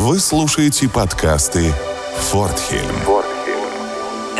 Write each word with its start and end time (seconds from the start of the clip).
Вы 0.00 0.20
слушаете 0.20 0.88
подкасты 0.88 1.72
«Фортхельм». 2.30 2.86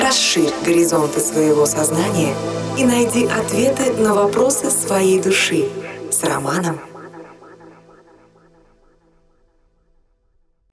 Расширь 0.01 0.53
горизонты 0.65 1.19
своего 1.19 1.67
сознания 1.67 2.33
и 2.79 2.85
найди 2.85 3.27
ответы 3.27 3.93
на 4.01 4.15
вопросы 4.15 4.71
своей 4.71 5.21
души 5.21 5.65
с 6.13 6.23
Романом. 6.23 6.79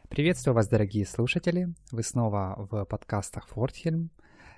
Приветствую 0.08 0.54
вас, 0.54 0.68
дорогие 0.68 1.08
слушатели! 1.08 1.74
Вы 1.90 2.04
снова 2.04 2.54
в 2.70 2.86
подкастах 2.86 3.48
«Фортхельм». 3.48 4.12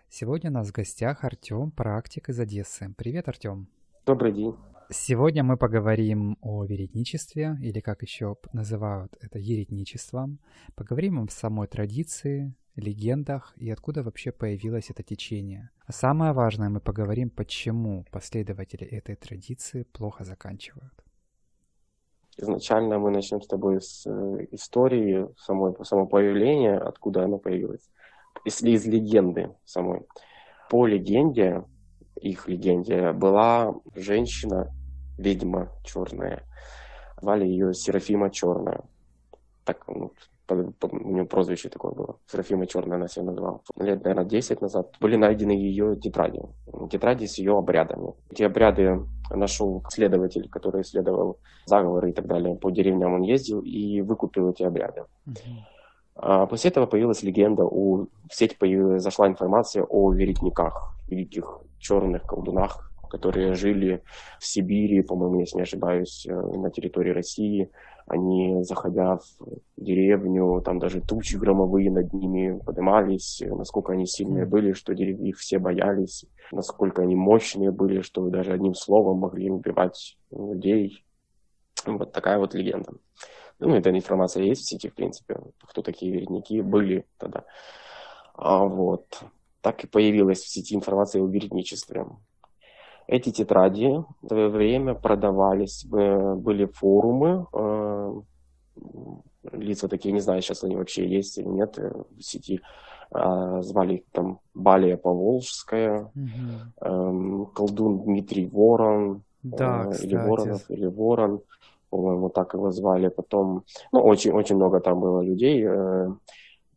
Сегодня 0.09 0.49
у 0.49 0.55
нас 0.55 0.67
в 0.67 0.73
гостях 0.73 1.23
Артем, 1.23 1.71
практик 1.71 2.27
из 2.27 2.37
Одессы. 2.37 2.93
Привет, 2.97 3.29
Артем! 3.29 3.69
Добрый 4.05 4.33
день! 4.33 4.57
Сегодня 4.89 5.43
мы 5.43 5.57
поговорим 5.57 6.37
о 6.41 6.63
веретничестве, 6.63 7.57
или 7.61 7.81
как 7.81 8.03
еще 8.03 8.37
называют 8.53 9.17
это 9.19 9.37
еретничеством. 9.37 10.39
Поговорим 10.75 11.19
о 11.19 11.27
самой 11.27 11.67
традиции, 11.67 12.55
легендах 12.77 13.53
и 13.57 13.69
откуда 13.69 14.01
вообще 14.01 14.31
появилось 14.31 14.89
это 14.89 15.03
течение. 15.03 15.71
А 15.85 15.91
самое 15.91 16.31
важное, 16.31 16.69
мы 16.69 16.79
поговорим, 16.79 17.29
почему 17.29 18.05
последователи 18.11 18.87
этой 18.87 19.17
традиции 19.17 19.83
плохо 19.83 20.23
заканчивают. 20.23 20.93
Изначально 22.37 22.97
мы 22.97 23.11
начнем 23.11 23.41
с 23.41 23.47
тобой 23.47 23.81
с 23.81 24.05
э, 24.05 24.47
истории 24.51 25.27
самой, 25.37 25.73
самого 25.83 26.05
появления, 26.05 26.77
откуда 26.77 27.25
оно 27.25 27.39
появилось. 27.39 27.89
Если 28.45 28.69
из 28.69 28.85
легенды 28.85 29.49
самой. 29.65 30.03
По 30.69 30.85
легенде, 30.85 31.65
их 32.15 32.47
легенде, 32.47 33.11
была 33.11 33.75
женщина, 33.95 34.73
ведьма 35.17 35.69
черная. 35.83 36.43
Звали 37.21 37.45
ее 37.45 37.73
Серафима 37.73 38.29
Черная. 38.29 38.81
Так, 39.65 39.87
ну, 39.87 40.13
у 40.49 41.11
нее 41.11 41.25
прозвище 41.25 41.69
такое 41.69 41.91
было. 41.91 42.17
Серафима 42.27 42.67
Черная 42.67 42.97
она 42.97 43.07
себя 43.07 43.25
назвала. 43.25 43.59
Лет, 43.77 44.03
наверное, 44.03 44.25
10 44.25 44.61
назад 44.61 44.95
были 45.01 45.15
найдены 45.15 45.51
ее 45.51 45.95
тетради. 45.97 46.41
Тетради 46.89 47.25
с 47.25 47.37
ее 47.37 47.57
обрядами. 47.57 48.13
Эти 48.31 48.43
обряды 48.43 49.01
нашел 49.29 49.83
следователь, 49.89 50.47
который 50.49 50.81
исследовал 50.83 51.39
заговоры 51.65 52.11
и 52.11 52.13
так 52.13 52.27
далее. 52.27 52.55
По 52.55 52.71
деревням 52.71 53.15
он 53.15 53.23
ездил 53.23 53.61
и 53.61 54.01
выкупил 54.01 54.51
эти 54.51 54.63
обряды. 54.63 55.03
А 56.15 56.45
после 56.47 56.71
этого 56.71 56.87
появилась 56.87 57.21
легенда, 57.21 57.63
у, 57.63 58.07
в 58.29 58.33
сеть 58.33 58.57
появилась, 58.57 59.03
зашла 59.03 59.27
информация 59.27 59.83
о 59.83 60.11
веретниках, 60.11 60.95
великих 61.07 61.59
черных 61.79 62.23
колдунах, 62.23 62.86
которые 63.09 63.53
жили 63.53 64.03
в 64.39 64.45
Сибири, 64.45 65.01
по-моему, 65.01 65.39
если 65.41 65.57
не 65.57 65.63
ошибаюсь, 65.63 66.25
э, 66.27 66.33
на 66.33 66.69
территории 66.71 67.11
России. 67.11 67.69
Они, 68.07 68.63
заходя 68.63 69.17
в 69.17 69.23
деревню, 69.75 70.61
там 70.61 70.79
даже 70.79 71.01
тучи 71.01 71.35
громовые 71.35 71.91
над 71.91 72.13
ними 72.13 72.57
поднимались, 72.65 73.43
насколько 73.45 73.93
они 73.93 74.05
сильные 74.05 74.45
были, 74.45 74.71
что 74.71 74.93
их 74.93 75.37
все 75.37 75.59
боялись, 75.59 76.25
насколько 76.51 77.01
они 77.01 77.15
мощные 77.15 77.71
были, 77.71 78.01
что 78.01 78.29
даже 78.29 78.53
одним 78.53 78.75
словом 78.75 79.17
могли 79.17 79.49
убивать 79.49 80.17
людей. 80.31 81.03
Вот 81.85 82.13
такая 82.13 82.37
вот 82.39 82.53
легенда. 82.53 82.93
Ну, 83.59 83.75
эта 83.75 83.89
информация 83.89 84.43
есть 84.43 84.61
в 84.61 84.67
сети, 84.67 84.89
в 84.89 84.93
принципе, 84.93 85.39
кто 85.63 85.81
такие 85.81 86.11
верники 86.11 86.61
были 86.61 87.05
тогда. 87.17 87.43
А 88.35 88.63
вот. 88.65 89.23
Так 89.61 89.83
и 89.83 89.87
появилась 89.87 90.41
в 90.41 90.47
сети 90.47 90.75
информация 90.75 91.21
о 91.23 91.27
верничестве. 91.27 92.05
Эти 93.07 93.31
тетради 93.31 94.03
в 94.21 94.27
свое 94.27 94.49
время 94.49 94.93
продавались, 94.93 95.85
были 95.85 96.65
форумы, 96.65 97.47
э, 97.53 98.21
лица 99.53 99.87
такие, 99.87 100.11
не 100.11 100.19
знаю, 100.19 100.41
сейчас 100.41 100.63
они 100.65 100.75
вообще 100.75 101.07
есть 101.07 101.37
или 101.37 101.47
нет 101.47 101.79
э, 101.79 101.89
в 102.17 102.21
сети, 102.21 102.59
э, 103.15 103.61
звали 103.61 103.95
их 103.95 104.01
там 104.11 104.39
Балия 104.53 104.97
Поволжская, 104.97 106.11
угу. 106.81 107.45
колдун 107.55 108.03
Дмитрий 108.03 108.45
Ворон, 108.45 109.23
да, 109.41 109.89
или 110.01 110.15
Воронов, 110.15 110.69
или 110.69 110.87
Ворон, 110.87 111.39
по-моему, 111.89 112.27
так 112.29 112.55
его 112.55 112.71
звали. 112.71 113.07
Потом, 113.07 113.63
ну, 113.93 114.01
очень, 114.01 114.31
очень 114.31 114.57
много 114.57 114.81
там 114.81 114.99
было 114.99 115.21
людей 115.21 115.65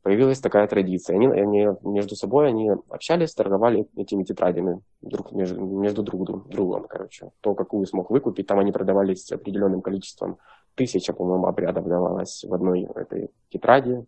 появилась 0.03 0.41
такая 0.41 0.66
традиция. 0.66 1.16
Они, 1.16 1.27
они 1.27 1.69
между 1.83 2.16
собой 2.16 2.49
они 2.49 2.71
общались, 2.88 3.34
торговали 3.34 3.87
этими 3.97 4.25
тетрадями 4.25 4.81
друг 5.03 5.33
между, 5.33 5.61
между 5.61 6.03
друг 6.03 6.49
другом, 6.49 6.87
короче. 6.88 7.31
То, 7.41 7.55
какую 7.55 7.87
смог 7.87 8.11
выкупить, 8.11 8.47
там 8.47 8.59
они 8.59 8.72
продавались 8.72 9.31
определенным 9.31 9.83
количеством. 9.83 10.38
Тысяча, 10.75 11.12
по-моему, 11.12 11.47
обрядов 11.47 11.87
давалось 11.87 12.44
в 12.44 12.55
одной 12.55 12.88
этой 12.94 13.31
тетради. 13.50 14.05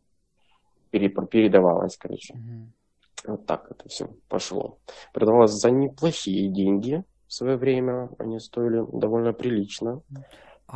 Передавалось, 0.91 1.97
короче. 1.97 2.35
Mm-hmm. 2.35 3.31
Вот 3.31 3.47
так 3.47 3.71
это 3.71 3.89
все 3.89 4.09
пошло. 4.29 4.79
Продавалось 5.13 5.53
за 5.53 5.71
неплохие 5.71 6.49
деньги 6.49 7.05
в 7.27 7.33
свое 7.33 7.57
время. 7.57 8.11
Они 8.19 8.39
стоили 8.39 8.85
довольно 8.93 9.33
прилично. 9.33 10.03
Mm-hmm. 10.11 10.23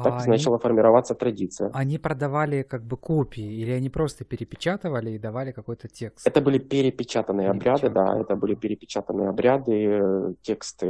Так 0.03 0.23
а 0.27 0.29
начала 0.29 0.57
они... 0.57 0.63
формироваться 0.63 1.15
традиция. 1.15 1.71
Они 1.73 1.99
продавали 1.99 2.63
как 2.63 2.83
бы 2.83 2.97
копии, 2.97 3.61
или 3.63 3.71
они 3.71 3.89
просто 3.89 4.25
перепечатывали 4.25 5.13
и 5.13 5.19
давали 5.19 5.53
какой-то 5.53 5.89
текст? 5.89 6.27
Это 6.27 6.41
были 6.41 6.59
перепечатанные 6.59 7.51
обряды, 7.51 7.89
да, 7.89 8.19
это 8.21 8.37
были 8.37 8.55
перепечатанные 8.55 9.31
обряды, 9.31 9.73
э, 9.73 10.35
тексты 10.43 10.87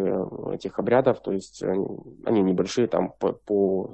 этих 0.52 0.78
обрядов, 0.78 1.20
то 1.22 1.32
есть 1.32 1.62
они, 1.62 1.86
они 2.24 2.42
небольшие, 2.42 2.88
там 2.88 3.12
по, 3.18 3.32
по 3.32 3.92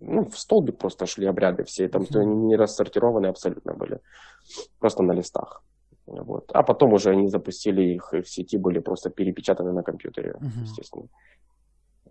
ну, 0.00 0.24
в 0.24 0.38
столбик 0.38 0.78
просто 0.78 1.06
шли 1.06 1.26
обряды 1.26 1.64
все, 1.64 1.88
там 1.88 2.02
mm-hmm. 2.02 2.20
они 2.20 2.34
не 2.34 2.56
рассортированы 2.56 3.26
абсолютно 3.26 3.74
были, 3.74 4.00
просто 4.78 5.02
на 5.02 5.12
листах. 5.12 5.62
Вот. 6.06 6.50
А 6.52 6.62
потом 6.62 6.92
уже 6.92 7.10
они 7.10 7.28
запустили 7.28 7.82
их 7.82 8.14
и 8.14 8.20
в 8.20 8.28
сети, 8.28 8.58
были 8.58 8.78
просто 8.78 9.10
перепечатаны 9.10 9.72
на 9.72 9.82
компьютере, 9.82 10.36
mm-hmm. 10.40 10.62
естественно. 10.62 11.08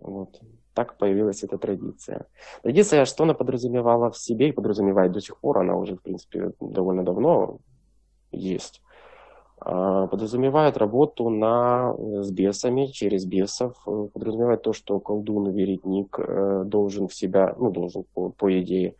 Вот. 0.00 0.40
Так 0.74 0.98
появилась 0.98 1.44
эта 1.44 1.56
традиция. 1.56 2.26
Традиция, 2.62 3.04
что 3.04 3.22
она 3.22 3.34
подразумевала 3.34 4.10
в 4.10 4.18
себе 4.18 4.48
и 4.48 4.52
подразумевает 4.52 5.12
до 5.12 5.20
сих 5.20 5.38
пор, 5.38 5.58
она 5.58 5.76
уже, 5.76 5.94
в 5.94 6.02
принципе, 6.02 6.52
довольно 6.60 7.04
давно 7.04 7.58
есть. 8.32 8.82
А, 9.60 10.08
подразумевает 10.08 10.76
работу 10.76 11.30
на, 11.30 11.94
с 11.96 12.30
бесами, 12.30 12.86
через 12.86 13.24
бесов. 13.24 13.76
Подразумевает 13.84 14.62
то, 14.62 14.72
что 14.72 14.98
колдун, 14.98 15.50
веретник 15.50 16.18
э, 16.18 16.64
должен 16.66 17.06
в 17.06 17.14
себя, 17.14 17.54
ну, 17.58 17.70
должен 17.70 18.04
по, 18.12 18.30
по 18.30 18.60
идее, 18.60 18.96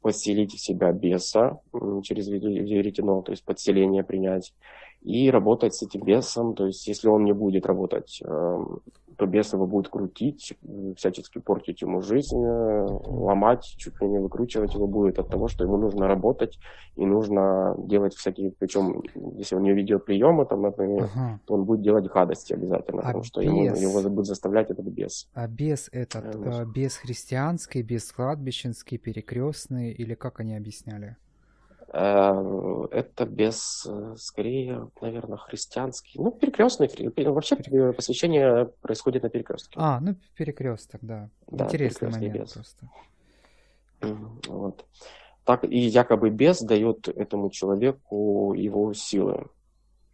подселить 0.00 0.54
в 0.54 0.60
себя 0.60 0.92
беса 0.92 1.58
через 2.04 2.28
веретено, 2.28 3.22
то 3.22 3.32
есть 3.32 3.44
подселение 3.44 4.04
принять, 4.04 4.54
и 5.02 5.30
работать 5.30 5.74
с 5.74 5.82
этим 5.82 6.02
бесом. 6.02 6.54
То 6.54 6.66
есть, 6.66 6.86
если 6.86 7.08
он 7.08 7.24
не 7.24 7.32
будет 7.32 7.66
работать 7.66 8.22
эм, 8.24 8.80
то 9.16 9.26
бес 9.26 9.52
его 9.52 9.66
будет 9.66 9.88
крутить, 9.88 10.54
всячески 10.96 11.38
портить 11.38 11.82
ему 11.82 12.02
жизнь, 12.02 12.42
э, 12.42 12.86
ломать, 13.06 13.64
чуть 13.78 14.00
ли 14.00 14.08
не 14.08 14.18
выкручивать 14.18 14.74
его 14.74 14.86
будет 14.86 15.18
от 15.18 15.30
того, 15.30 15.48
что 15.48 15.64
ему 15.64 15.76
нужно 15.76 16.06
работать 16.06 16.58
и 16.96 17.04
нужно 17.04 17.74
делать 17.78 18.14
всякие, 18.14 18.52
причем, 18.52 19.02
если 19.36 19.56
он 19.56 19.62
не 19.62 19.72
ведет 19.72 20.04
приемы, 20.04 20.46
там, 20.46 20.62
например, 20.62 21.04
uh-huh. 21.04 21.38
то 21.46 21.54
он 21.54 21.64
будет 21.64 21.82
делать 21.82 22.06
гадости 22.06 22.52
обязательно, 22.52 23.00
а 23.00 23.06
потому 23.06 23.24
что 23.24 23.40
ему, 23.40 23.64
его 23.64 24.08
будет 24.08 24.26
заставлять 24.26 24.70
этот 24.70 24.86
бес. 24.86 25.28
А 25.34 25.48
бес 25.48 25.88
этот, 25.92 26.34
э, 26.34 26.64
бес 26.66 26.96
христианский, 26.96 27.82
бес 27.82 28.12
кладбищенский, 28.12 28.98
перекрестный, 28.98 29.92
или 29.92 30.14
как 30.14 30.40
они 30.40 30.56
объясняли? 30.56 31.16
Э, 31.98 32.86
это 32.90 33.24
без, 33.24 33.86
э, 33.88 34.16
скорее, 34.18 34.90
наверное, 35.00 35.38
христианский. 35.38 36.18
Ну, 36.20 36.30
перекрестный. 36.30 36.90
Вообще 37.16 37.56
посвящение 37.56 38.66
происходит 38.82 39.22
на 39.22 39.30
перекрестке. 39.30 39.78
А, 39.80 39.98
ну, 40.00 40.14
перекресток, 40.36 41.00
да. 41.02 41.30
да 41.46 41.64
Интересный 41.64 42.10
момент 42.10 42.34
без. 42.34 42.52
просто. 42.52 42.90
Вот. 44.46 44.84
Так, 45.44 45.64
и 45.64 45.78
якобы 45.78 46.28
бес 46.28 46.60
дает 46.60 47.08
этому 47.08 47.48
человеку 47.48 48.52
его 48.52 48.92
силы. 48.92 49.46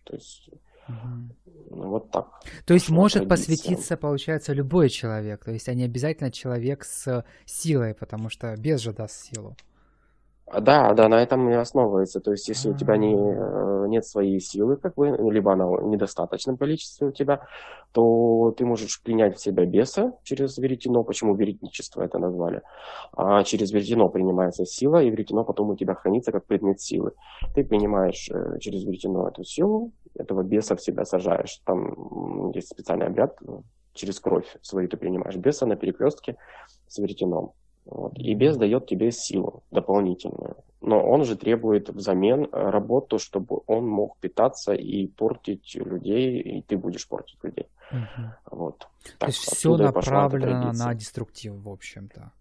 То 0.04 0.14
есть 0.14 0.50
угу. 0.86 1.78
вот 1.88 2.10
так. 2.12 2.28
То 2.64 2.74
есть 2.74 2.90
может 2.90 3.26
традиция. 3.26 3.56
посвятиться, 3.56 3.96
получается, 3.96 4.52
любой 4.52 4.88
человек. 4.88 5.44
То 5.44 5.50
есть, 5.50 5.68
а 5.68 5.74
не 5.74 5.82
обязательно 5.82 6.30
человек 6.30 6.84
с 6.84 7.24
силой, 7.44 7.94
потому 7.94 8.28
что 8.28 8.54
бес 8.56 8.80
же 8.80 8.92
даст 8.92 9.16
силу. 9.16 9.56
Да, 10.46 10.92
да, 10.92 11.08
на 11.08 11.22
этом 11.22 11.48
и 11.48 11.54
основывается. 11.54 12.20
То 12.20 12.32
есть, 12.32 12.48
если 12.48 12.70
у 12.70 12.74
тебя 12.74 12.98
не, 12.98 13.14
э, 13.14 13.86
нет 13.88 14.04
своей 14.04 14.38
силы, 14.38 14.76
как 14.76 14.94
бы, 14.96 15.16
либо 15.30 15.52
она 15.52 15.66
в 15.66 15.88
недостаточном 15.88 16.58
количестве 16.58 17.06
у 17.06 17.10
тебя, 17.10 17.46
то 17.92 18.52
ты 18.56 18.66
можешь 18.66 19.00
принять 19.02 19.36
в 19.36 19.40
себя 19.40 19.64
беса 19.64 20.12
через 20.24 20.58
веретено. 20.58 21.04
Почему 21.04 21.34
веретничество 21.34 22.02
это 22.02 22.18
назвали? 22.18 22.60
А 23.16 23.44
через 23.44 23.72
веретено 23.72 24.10
принимается 24.10 24.66
сила, 24.66 25.02
и 25.02 25.10
веретено 25.10 25.44
потом 25.44 25.70
у 25.70 25.76
тебя 25.76 25.94
хранится 25.94 26.32
как 26.32 26.44
предмет 26.44 26.80
силы. 26.80 27.12
Ты 27.54 27.64
принимаешь 27.64 28.28
э, 28.30 28.58
через 28.58 28.84
веретено 28.84 29.28
эту 29.28 29.44
силу, 29.44 29.92
этого 30.14 30.42
беса 30.42 30.76
в 30.76 30.82
себя 30.82 31.04
сажаешь. 31.04 31.60
Там 31.64 32.50
есть 32.50 32.68
специальный 32.68 33.06
обряд, 33.06 33.38
через 33.94 34.20
кровь 34.20 34.56
свою 34.60 34.88
ты 34.88 34.96
принимаешь 34.96 35.36
беса 35.36 35.66
на 35.66 35.76
перекрестке 35.76 36.36
с 36.88 36.98
веретеном. 36.98 37.52
Вот. 37.84 38.18
И 38.18 38.34
бес 38.34 38.56
дает 38.56 38.86
тебе 38.86 39.10
силу 39.10 39.62
дополнительную. 39.70 40.56
но 40.80 41.00
он 41.00 41.24
же 41.24 41.36
требует 41.36 41.88
взамен 41.90 42.48
работу, 42.52 43.18
чтобы 43.18 43.60
он 43.66 43.86
мог 43.86 44.18
питаться 44.18 44.72
и 44.72 45.06
портить 45.06 45.74
людей, 45.76 46.40
и 46.40 46.62
ты 46.62 46.76
будешь 46.76 47.08
портить 47.08 47.38
людей. 47.42 47.66
Угу. 47.90 48.56
Вот. 48.56 48.88
Так, 49.18 49.18
То 49.18 49.26
есть 49.26 49.38
все 49.38 49.76
направлено 49.76 50.72
на 50.72 50.94
деструктив, 50.94 51.54
в 51.54 51.68
общем-то. 51.68 52.32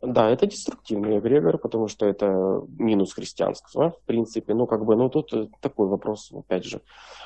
Да, 0.00 0.30
это 0.30 0.46
деструктивный 0.46 1.18
эгрегор, 1.18 1.58
потому 1.58 1.88
что 1.88 2.06
это 2.06 2.62
минус 2.78 3.14
христианства, 3.14 3.90
в 3.90 4.00
принципе. 4.06 4.54
Ну, 4.54 4.66
как 4.66 4.84
бы, 4.84 4.94
ну, 4.96 5.08
тут 5.08 5.32
такой 5.60 5.88
вопрос, 5.88 6.30
опять 6.32 6.64
же. 6.64 6.82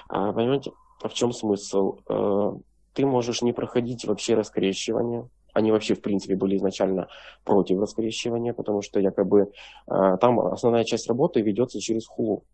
А, 0.08 0.32
понимаете, 0.32 0.72
в 1.02 1.12
чем 1.12 1.32
смысл? 1.32 1.98
Э, 2.08 2.52
ты 2.94 3.04
можешь 3.04 3.42
не 3.42 3.52
проходить 3.52 4.04
вообще 4.06 4.34
раскрещивание. 4.34 5.28
Они 5.52 5.70
вообще, 5.70 5.94
в 5.94 6.00
принципе, 6.00 6.36
были 6.36 6.56
изначально 6.56 7.08
против 7.44 7.80
раскрещивания, 7.80 8.52
потому 8.52 8.82
что 8.82 9.00
якобы 9.00 9.52
э, 9.86 10.16
там 10.20 10.40
основная 10.40 10.84
часть 10.84 11.08
работы 11.08 11.40
ведется 11.40 11.80
через 11.80 12.06
хулу. 12.06 12.44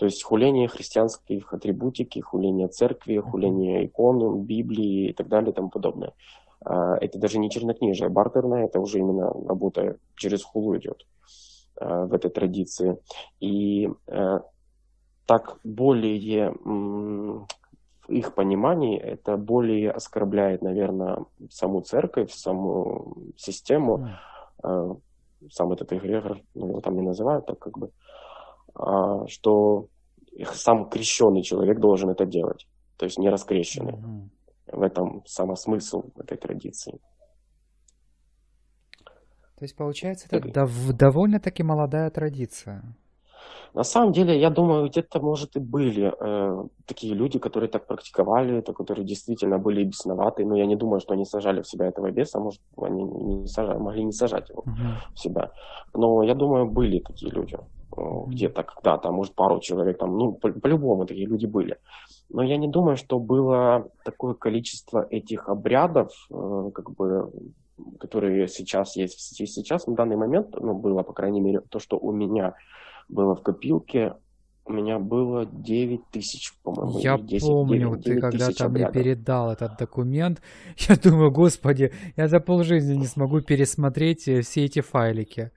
То 0.00 0.06
есть 0.06 0.22
хуление 0.22 0.66
христианских 0.66 1.52
атрибутики, 1.52 2.20
хуление 2.20 2.68
церкви, 2.68 3.18
хуление 3.18 3.84
икон, 3.84 4.42
Библии 4.44 5.10
и 5.10 5.12
так 5.12 5.28
далее 5.28 5.52
и 5.52 5.54
тому 5.54 5.68
подобное. 5.68 6.14
А, 6.64 6.96
это 6.96 7.18
даже 7.18 7.38
не 7.38 7.50
чернокнижие 7.50 8.08
бартерное, 8.08 8.64
это 8.64 8.80
уже 8.80 8.98
именно 8.98 9.30
работа 9.46 9.98
через 10.16 10.42
хулу 10.42 10.78
идет 10.78 11.06
а, 11.76 12.06
в 12.06 12.14
этой 12.14 12.30
традиции. 12.30 12.98
И 13.40 13.90
э, 14.06 14.40
так 15.26 15.58
более 15.64 16.54
их 18.10 18.34
понимании 18.34 18.98
это 18.98 19.36
более 19.36 19.90
оскорбляет, 19.90 20.62
наверное, 20.62 21.24
саму 21.48 21.80
церковь, 21.80 22.32
саму 22.32 23.16
систему, 23.36 24.08
mm. 24.62 25.00
сам 25.50 25.72
этот 25.72 25.92
эгрегор, 25.92 26.38
ну, 26.54 26.68
его 26.68 26.80
там 26.80 26.94
не 26.96 27.02
называют 27.02 27.46
так 27.46 27.58
как 27.58 27.78
бы, 27.78 27.90
что 29.28 29.86
сам 30.52 30.88
крещенный 30.88 31.42
человек 31.42 31.78
должен 31.78 32.10
это 32.10 32.24
делать, 32.26 32.66
то 32.96 33.06
есть 33.06 33.18
не 33.18 33.28
раскрещенный. 33.30 33.94
Mm-hmm. 33.94 34.28
В 34.72 34.82
этом 34.82 35.22
самосмысл 35.26 36.02
этой 36.16 36.38
традиции. 36.38 37.00
То 39.56 39.64
есть, 39.64 39.76
получается, 39.76 40.28
это 40.30 40.48
дов- 40.48 40.92
довольно-таки 40.92 41.62
молодая 41.62 42.08
традиция. 42.10 42.96
На 43.74 43.84
самом 43.84 44.12
деле, 44.12 44.40
я 44.40 44.50
думаю, 44.50 44.88
где-то, 44.88 45.20
может, 45.20 45.56
и 45.56 45.60
были 45.60 46.12
э, 46.18 46.64
такие 46.86 47.14
люди, 47.14 47.38
которые 47.38 47.68
так 47.68 47.86
практиковали 47.86 48.58
это, 48.58 48.72
которые 48.72 49.04
действительно 49.04 49.58
были 49.58 49.84
бесноваты, 49.84 50.44
но 50.44 50.56
я 50.56 50.66
не 50.66 50.76
думаю, 50.76 51.00
что 51.00 51.14
они 51.14 51.24
сажали 51.24 51.62
в 51.62 51.68
себя 51.68 51.86
этого 51.86 52.10
беса, 52.10 52.40
может, 52.40 52.60
они 52.76 53.04
не 53.04 53.46
сажали, 53.46 53.78
могли 53.78 54.04
не 54.04 54.12
сажать 54.12 54.50
его 54.50 54.64
uh-huh. 54.66 55.14
в 55.14 55.18
себя. 55.18 55.50
Но 55.94 56.22
я 56.22 56.34
думаю, 56.34 56.66
были 56.66 56.98
такие 56.98 57.32
люди 57.32 57.58
uh-huh. 57.92 58.26
где-то 58.26 58.62
когда-то, 58.62 59.12
может, 59.12 59.34
пару 59.34 59.60
человек 59.60 59.98
там, 59.98 60.18
ну, 60.18 60.32
по- 60.32 60.52
по-любому 60.52 61.06
такие 61.06 61.26
люди 61.26 61.46
были. 61.46 61.76
Но 62.28 62.42
я 62.42 62.56
не 62.56 62.68
думаю, 62.68 62.96
что 62.96 63.18
было 63.18 63.88
такое 64.04 64.34
количество 64.34 65.06
этих 65.10 65.48
обрядов, 65.48 66.12
э, 66.30 66.70
как 66.74 66.90
бы, 66.90 67.30
которые 67.98 68.48
сейчас 68.48 68.96
есть. 68.96 69.20
Сейчас, 69.20 69.86
на 69.86 69.94
данный 69.94 70.16
момент, 70.16 70.56
ну, 70.60 70.74
было, 70.74 71.02
по 71.02 71.12
крайней 71.12 71.40
мере, 71.40 71.60
то, 71.60 71.78
что 71.78 71.98
у 71.98 72.12
меня 72.12 72.54
было 73.10 73.34
в 73.34 73.42
копилке, 73.42 74.14
у 74.70 74.72
меня 74.72 74.98
было 74.98 75.46
9 75.46 76.10
тысяч, 76.10 76.52
по-моему. 76.62 76.98
Я 77.00 77.18
10, 77.18 77.48
помню, 77.48 77.96
9, 77.96 78.00
9 78.00 78.04
ты 78.04 78.20
когда-то 78.20 78.68
мне 78.68 78.90
передал 78.92 79.50
этот 79.50 79.76
документ. 79.78 80.40
Я 80.88 80.96
думаю, 80.96 81.32
господи, 81.32 81.92
я 82.16 82.28
за 82.28 82.40
полжизни 82.40 82.94
не 82.94 83.06
смогу 83.06 83.40
пересмотреть 83.40 84.28
э, 84.28 84.42
все 84.42 84.64
эти 84.64 84.80
файлики. 84.80 85.50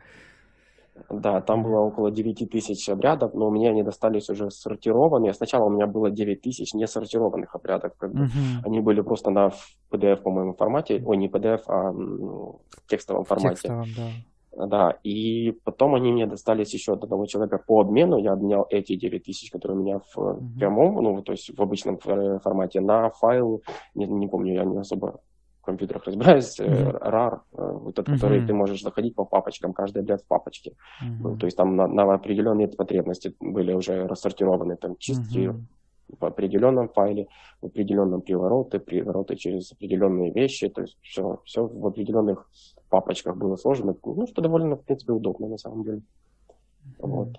Да, 1.10 1.42
там 1.42 1.64
было 1.64 1.80
около 1.80 2.12
9 2.12 2.50
тысяч 2.50 2.90
обрядов, 2.90 3.34
но 3.34 3.48
у 3.48 3.52
меня 3.52 3.70
они 3.70 3.84
достались 3.84 4.30
уже 4.30 4.50
сортированные. 4.50 5.34
Сначала 5.34 5.66
у 5.66 5.70
меня 5.70 5.88
было 5.88 6.10
9 6.10 6.42
тысяч 6.42 6.74
несортированных 6.74 7.56
обрядов. 7.56 7.94
Как 7.98 8.12
бы. 8.12 8.26
uh 8.26 8.30
Они 8.64 8.80
были 8.80 9.02
просто 9.02 9.32
на 9.32 9.50
PDF, 9.92 10.18
по-моему, 10.18 10.54
формате. 10.54 11.02
Ой, 11.06 11.18
не 11.18 11.28
PDF, 11.28 11.62
а 11.68 11.92
в 11.92 12.62
текстовом 12.88 13.26
формате. 13.26 13.56
Текстовом, 13.56 13.88
да. 13.96 14.10
Да, 14.56 15.00
и 15.04 15.52
потом 15.64 15.96
они 15.96 16.12
мне 16.12 16.28
достались 16.28 16.74
еще 16.74 16.94
от 16.94 17.04
одного 17.04 17.26
человека 17.26 17.58
по 17.58 17.82
обмену. 17.82 18.18
Я 18.18 18.34
обменял 18.34 18.68
эти 18.70 18.96
9 18.96 19.24
тысяч, 19.24 19.50
которые 19.50 19.80
у 19.80 19.82
меня 19.82 20.00
в 20.00 20.18
uh 20.18 20.40
прямом, 20.60 21.04
ну, 21.04 21.22
то 21.24 21.32
есть 21.32 21.58
в 21.58 21.62
обычном 21.62 21.98
формате, 21.98 22.80
на 22.80 23.10
файл, 23.10 23.64
не, 23.96 24.06
не 24.06 24.28
помню, 24.28 24.54
я 24.54 24.64
не 24.64 24.78
особо 24.78 25.22
компьютерах 25.64 26.04
разбираюсь, 26.06 26.60
mm-hmm. 26.60 27.02
RAR, 27.02 27.40
э, 27.54 27.72
вот 27.72 28.00
этот, 28.00 28.10
mm-hmm. 28.10 28.14
который 28.16 28.46
ты 28.46 28.54
можешь 28.54 28.82
заходить 28.82 29.16
по 29.16 29.26
папочкам, 29.26 29.74
каждый 29.74 30.04
объект 30.04 30.24
в 30.24 30.28
папочке. 30.28 30.72
Mm-hmm. 30.72 31.18
Ну, 31.22 31.38
то 31.38 31.46
есть 31.46 31.58
там 31.58 31.76
на, 31.76 31.88
на 31.88 32.14
определенные 32.14 32.68
потребности 32.68 33.36
были 33.40 33.74
уже 33.74 34.08
рассортированы 34.08 34.76
там 34.76 34.98
части 34.98 35.48
mm-hmm. 35.48 36.18
в 36.20 36.26
определенном 36.26 36.90
файле, 36.90 37.28
в 37.62 37.68
определенном 37.68 38.22
привороты, 38.22 38.80
привороты 38.80 39.36
через 39.36 39.72
определенные 39.72 40.32
вещи, 40.32 40.70
то 40.70 40.82
есть 40.82 40.98
все, 41.02 41.40
все 41.46 41.66
в 41.66 41.88
определенных 41.88 42.50
папочках 42.94 43.36
было 43.36 43.56
сложено, 43.56 43.96
ну, 44.06 44.28
что 44.28 44.42
довольно, 44.42 44.76
в 44.76 44.84
принципе, 44.84 45.14
удобно 45.14 45.48
на 45.48 45.58
самом 45.58 45.84
деле. 45.84 45.98
Mm-hmm. 45.98 47.08
Вот. 47.08 47.30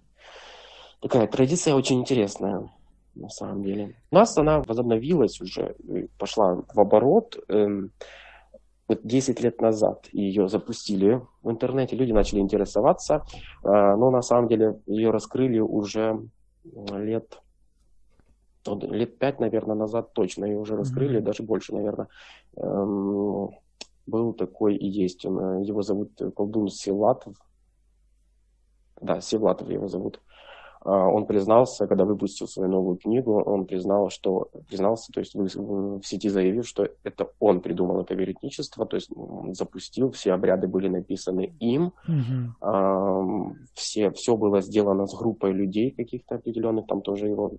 Такая 1.00 1.28
традиция 1.28 1.76
очень 1.76 2.00
интересная 2.00 2.68
на 3.14 3.28
самом 3.28 3.62
деле. 3.62 3.94
У 4.10 4.16
нас 4.16 4.36
она 4.36 4.62
возобновилась 4.62 5.40
уже, 5.40 5.76
пошла 6.18 6.64
в 6.74 6.80
оборот. 6.80 7.38
Эм, 7.48 7.92
вот 8.88 9.00
10 9.04 9.40
лет 9.40 9.60
назад 9.60 10.08
ее 10.12 10.48
запустили 10.48 11.22
в 11.42 11.50
интернете, 11.50 11.94
люди 11.94 12.10
начали 12.10 12.40
интересоваться, 12.40 13.22
э, 13.62 13.68
но 13.68 14.10
на 14.10 14.22
самом 14.22 14.48
деле 14.48 14.80
ее 14.86 15.10
раскрыли 15.10 15.60
уже 15.60 16.20
лет 16.92 17.40
лет 18.66 19.18
пять, 19.18 19.40
наверное, 19.40 19.76
назад 19.76 20.14
точно 20.14 20.46
ее 20.46 20.58
уже 20.58 20.74
раскрыли, 20.74 21.20
mm-hmm. 21.20 21.24
даже 21.24 21.42
больше, 21.44 21.74
наверное. 21.74 22.08
Эм, 22.56 23.50
был 24.06 24.32
такой 24.32 24.76
и 24.76 24.86
есть 24.86 25.24
он, 25.24 25.62
э, 25.62 25.64
его 25.64 25.82
зовут 25.82 26.20
колдун 26.36 26.68
Силатов. 26.68 27.36
Да, 29.00 29.20
Силатов 29.20 29.68
его 29.70 29.88
зовут. 29.88 30.20
А, 30.84 31.08
он 31.08 31.26
признался, 31.26 31.86
когда 31.86 32.04
выпустил 32.04 32.46
свою 32.46 32.70
новую 32.70 32.96
книгу, 32.96 33.42
он 33.42 33.64
признал, 33.64 34.10
что 34.10 34.50
признался, 34.68 35.12
то 35.12 35.20
есть 35.20 35.34
в 35.34 36.02
сети 36.02 36.28
заявил, 36.28 36.62
что 36.62 36.88
это 37.02 37.30
он 37.40 37.60
придумал 37.60 38.02
это 38.02 38.14
веретничество, 38.14 38.84
то 38.84 38.96
есть 38.96 39.10
запустил, 39.52 40.10
все 40.10 40.32
обряды 40.32 40.68
были 40.68 40.88
написаны 40.88 41.54
им, 41.58 41.92
угу. 42.06 43.56
все, 43.72 44.10
все 44.10 44.36
было 44.36 44.60
сделано 44.60 45.06
с 45.06 45.16
группой 45.16 45.52
людей 45.52 45.90
каких-то 45.90 46.34
определенных, 46.34 46.86
там 46.86 47.00
тоже 47.00 47.28
его 47.28 47.52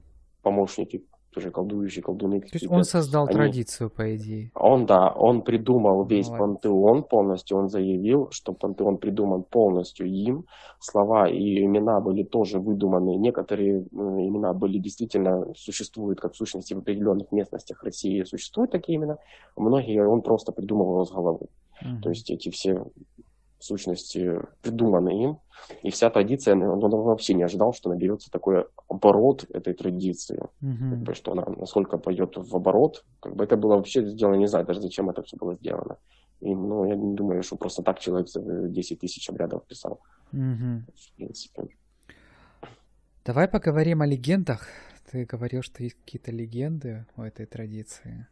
помощники 0.44 1.04
тоже 1.36 1.52
колдующие 1.52 2.02
колдуны. 2.02 2.40
То 2.40 2.48
есть 2.54 2.68
он 2.70 2.84
создал 2.86 3.26
они... 3.26 3.34
традицию, 3.34 3.90
по 3.90 4.16
идее. 4.16 4.52
Он, 4.56 4.86
да, 4.86 5.10
он 5.10 5.42
придумал 5.42 6.06
весь 6.06 6.30
Молодец. 6.30 6.40
пантеон 6.40 7.04
полностью, 7.04 7.58
он 7.58 7.68
заявил, 7.68 8.30
что 8.32 8.54
пантеон 8.54 8.98
придуман 8.98 9.44
полностью 9.44 10.08
им, 10.08 10.46
слова 10.80 11.28
и 11.28 11.66
имена 11.66 12.00
были 12.00 12.24
тоже 12.24 12.60
выдуманы, 12.60 13.18
некоторые 13.18 13.82
имена 13.92 14.54
были 14.54 14.80
действительно, 14.80 15.54
существуют 15.56 16.22
как 16.22 16.36
сущности 16.36 16.74
в 16.74 16.80
определенных 16.80 17.32
местностях 17.34 17.84
России 17.84 18.24
существуют 18.24 18.72
такие 18.72 18.98
имена, 18.98 19.18
многие 19.58 20.08
он 20.08 20.22
просто 20.22 20.54
придумал 20.54 20.92
его 20.92 21.06
с 21.06 21.12
головы. 21.12 21.48
Угу. 21.82 22.02
То 22.02 22.10
есть 22.10 22.32
эти 22.32 22.50
все 22.50 22.86
в 23.66 23.68
сущности, 23.68 24.40
придуманы 24.62 25.24
им. 25.24 25.40
И 25.82 25.90
вся 25.90 26.12
традиция, 26.12 26.54
он, 26.54 26.84
он 26.84 26.92
вообще 26.92 27.34
не 27.34 27.42
ожидал, 27.42 27.74
что 27.74 27.90
наберется 27.90 28.30
такой 28.30 28.66
оборот 28.88 29.46
этой 29.50 29.74
традиции. 29.74 30.40
Mm-hmm. 30.62 30.90
Как 30.92 31.00
бы, 31.00 31.14
что 31.16 31.32
она 31.32 31.46
насколько 31.58 31.98
пойдет 31.98 32.38
в 32.38 32.56
оборот. 32.56 33.04
Как 33.20 33.36
бы 33.36 33.44
это 33.44 33.58
было 33.58 33.78
вообще 33.78 34.06
сделано, 34.06 34.36
не 34.36 34.48
знаю 34.48 34.66
даже 34.66 34.82
зачем 34.82 35.10
это 35.10 35.24
все 35.24 35.36
было 35.38 35.56
сделано. 35.56 35.98
И, 36.42 36.54
ну, 36.54 36.86
я 36.86 36.96
не 36.96 37.16
думаю, 37.16 37.42
что 37.42 37.56
просто 37.56 37.82
так 37.82 38.00
человек 38.00 38.28
10 38.28 39.00
тысяч 39.00 39.30
обрядов 39.30 39.66
писал. 39.66 40.00
Mm-hmm. 40.32 40.82
В 40.96 41.16
принципе. 41.16 41.68
Давай 43.26 43.48
поговорим 43.48 44.02
о 44.02 44.06
легендах. 44.06 44.68
Ты 45.10 45.26
говорил, 45.26 45.64
что 45.64 45.82
есть 45.82 45.98
какие-то 46.06 46.32
легенды 46.32 47.08
у 47.18 47.24
этой 47.24 47.48
традиции. 47.48 48.28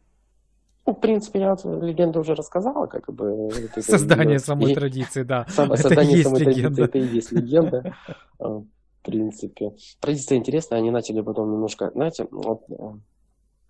Ну, 0.86 0.92
в 0.92 1.00
принципе, 1.00 1.40
я 1.40 1.56
легенду 1.64 2.20
уже 2.20 2.34
рассказала, 2.34 2.86
как 2.86 3.12
бы. 3.12 3.50
Создание 3.80 4.38
самой 4.38 4.72
и... 4.72 4.74
традиции, 4.74 5.22
да. 5.22 5.46
Сам, 5.48 5.74
создание 5.76 6.22
самой 6.22 6.40
легенда. 6.40 6.76
традиции, 6.76 6.84
это 6.84 6.98
и 6.98 7.14
есть 7.14 7.32
легенда. 7.32 7.96
А, 8.38 8.48
в 8.58 8.66
принципе. 9.02 9.72
Традиция 10.00 10.38
интересная, 10.38 10.78
они 10.78 10.90
начали 10.90 11.22
потом 11.22 11.52
немножко, 11.52 11.90
знаете, 11.94 12.26
вот 12.30 12.64
э, 12.68 12.74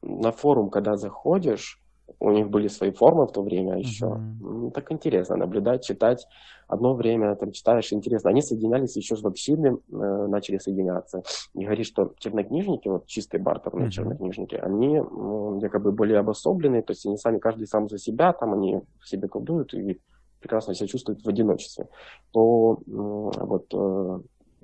на 0.03 0.33
форум, 0.33 0.71
когда 0.71 0.97
заходишь, 0.97 1.81
у 2.25 2.33
них 2.33 2.49
были 2.49 2.69
свои 2.69 2.91
формы 2.91 3.27
в 3.27 3.33
то 3.33 3.43
время 3.43 3.79
еще. 3.79 4.07
Uh-huh. 4.07 4.71
Так 4.73 4.91
интересно 4.91 5.37
наблюдать, 5.37 5.85
читать. 5.85 6.27
Одно 6.67 6.95
время 6.95 7.35
там 7.37 7.53
читаешь, 7.53 7.93
интересно. 7.93 8.31
Они 8.31 8.41
соединялись 8.41 8.97
еще 8.97 9.17
с 9.17 9.25
общиной, 9.25 9.73
э, 9.93 10.27
начали 10.29 10.59
соединяться. 10.59 11.23
И 11.55 11.65
говорит, 11.65 11.87
что 11.87 12.15
чернокнижники, 12.19 12.89
вот 12.89 13.07
чистые 13.07 13.43
бартерные 13.43 13.89
uh-huh. 13.89 13.91
чернокнижники, 13.91 14.55
они 14.55 14.97
э, 14.97 15.59
якобы 15.61 15.93
более 15.93 16.19
обособленные, 16.19 16.83
то 16.83 16.93
есть 16.93 17.07
они 17.07 17.19
сами, 17.19 17.39
каждый 17.39 17.67
сам 17.67 17.89
за 17.89 17.99
себя, 17.99 18.33
там 18.33 18.55
они 18.55 18.81
в 19.01 19.09
себе 19.09 19.29
колдуют 19.29 19.75
и 19.75 20.01
прекрасно 20.41 20.75
себя 20.75 20.89
чувствуют 20.89 21.25
в 21.25 21.29
одиночестве. 21.29 21.89
То 22.33 22.79
э, 22.87 22.91
вот 22.91 23.67
э, 23.73 24.21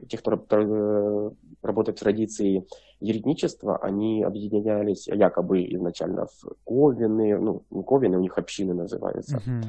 те, 0.09 0.19
кто 0.19 0.33
э, 0.33 1.30
работает 1.62 1.99
в 1.99 2.02
традиции 2.02 2.66
еретничества, 3.00 3.78
они 3.78 4.23
объединялись 4.23 5.09
якобы 5.09 5.64
изначально 5.75 6.26
в 6.26 6.54
ковины, 6.64 7.38
ну, 7.38 7.62
не 7.71 7.83
ковины, 7.83 8.16
у 8.16 8.21
них 8.21 8.38
общины 8.38 8.75
называются, 8.75 9.38
uh-huh. 9.38 9.64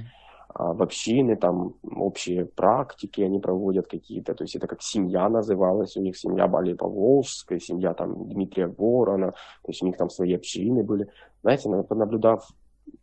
а 0.53 0.73
в 0.73 0.81
общины, 0.81 1.35
там 1.35 1.75
общие 1.83 2.45
практики 2.45 3.21
они 3.21 3.39
проводят 3.39 3.87
какие-то, 3.87 4.33
то 4.33 4.43
есть 4.43 4.55
это 4.55 4.67
как 4.67 4.81
семья 4.81 5.29
называлась, 5.29 5.97
у 5.97 6.01
них 6.01 6.17
семья 6.17 6.47
Бали 6.47 6.73
Поволжская, 6.73 7.59
семья 7.59 7.93
там 7.93 8.29
Дмитрия 8.29 8.67
Ворона, 8.67 9.31
то 9.31 9.69
есть 9.69 9.81
у 9.83 9.85
них 9.85 9.97
там 9.97 10.09
свои 10.09 10.33
общины 10.33 10.83
были. 10.83 11.07
Знаете, 11.41 11.69
наблюдав 11.69 12.47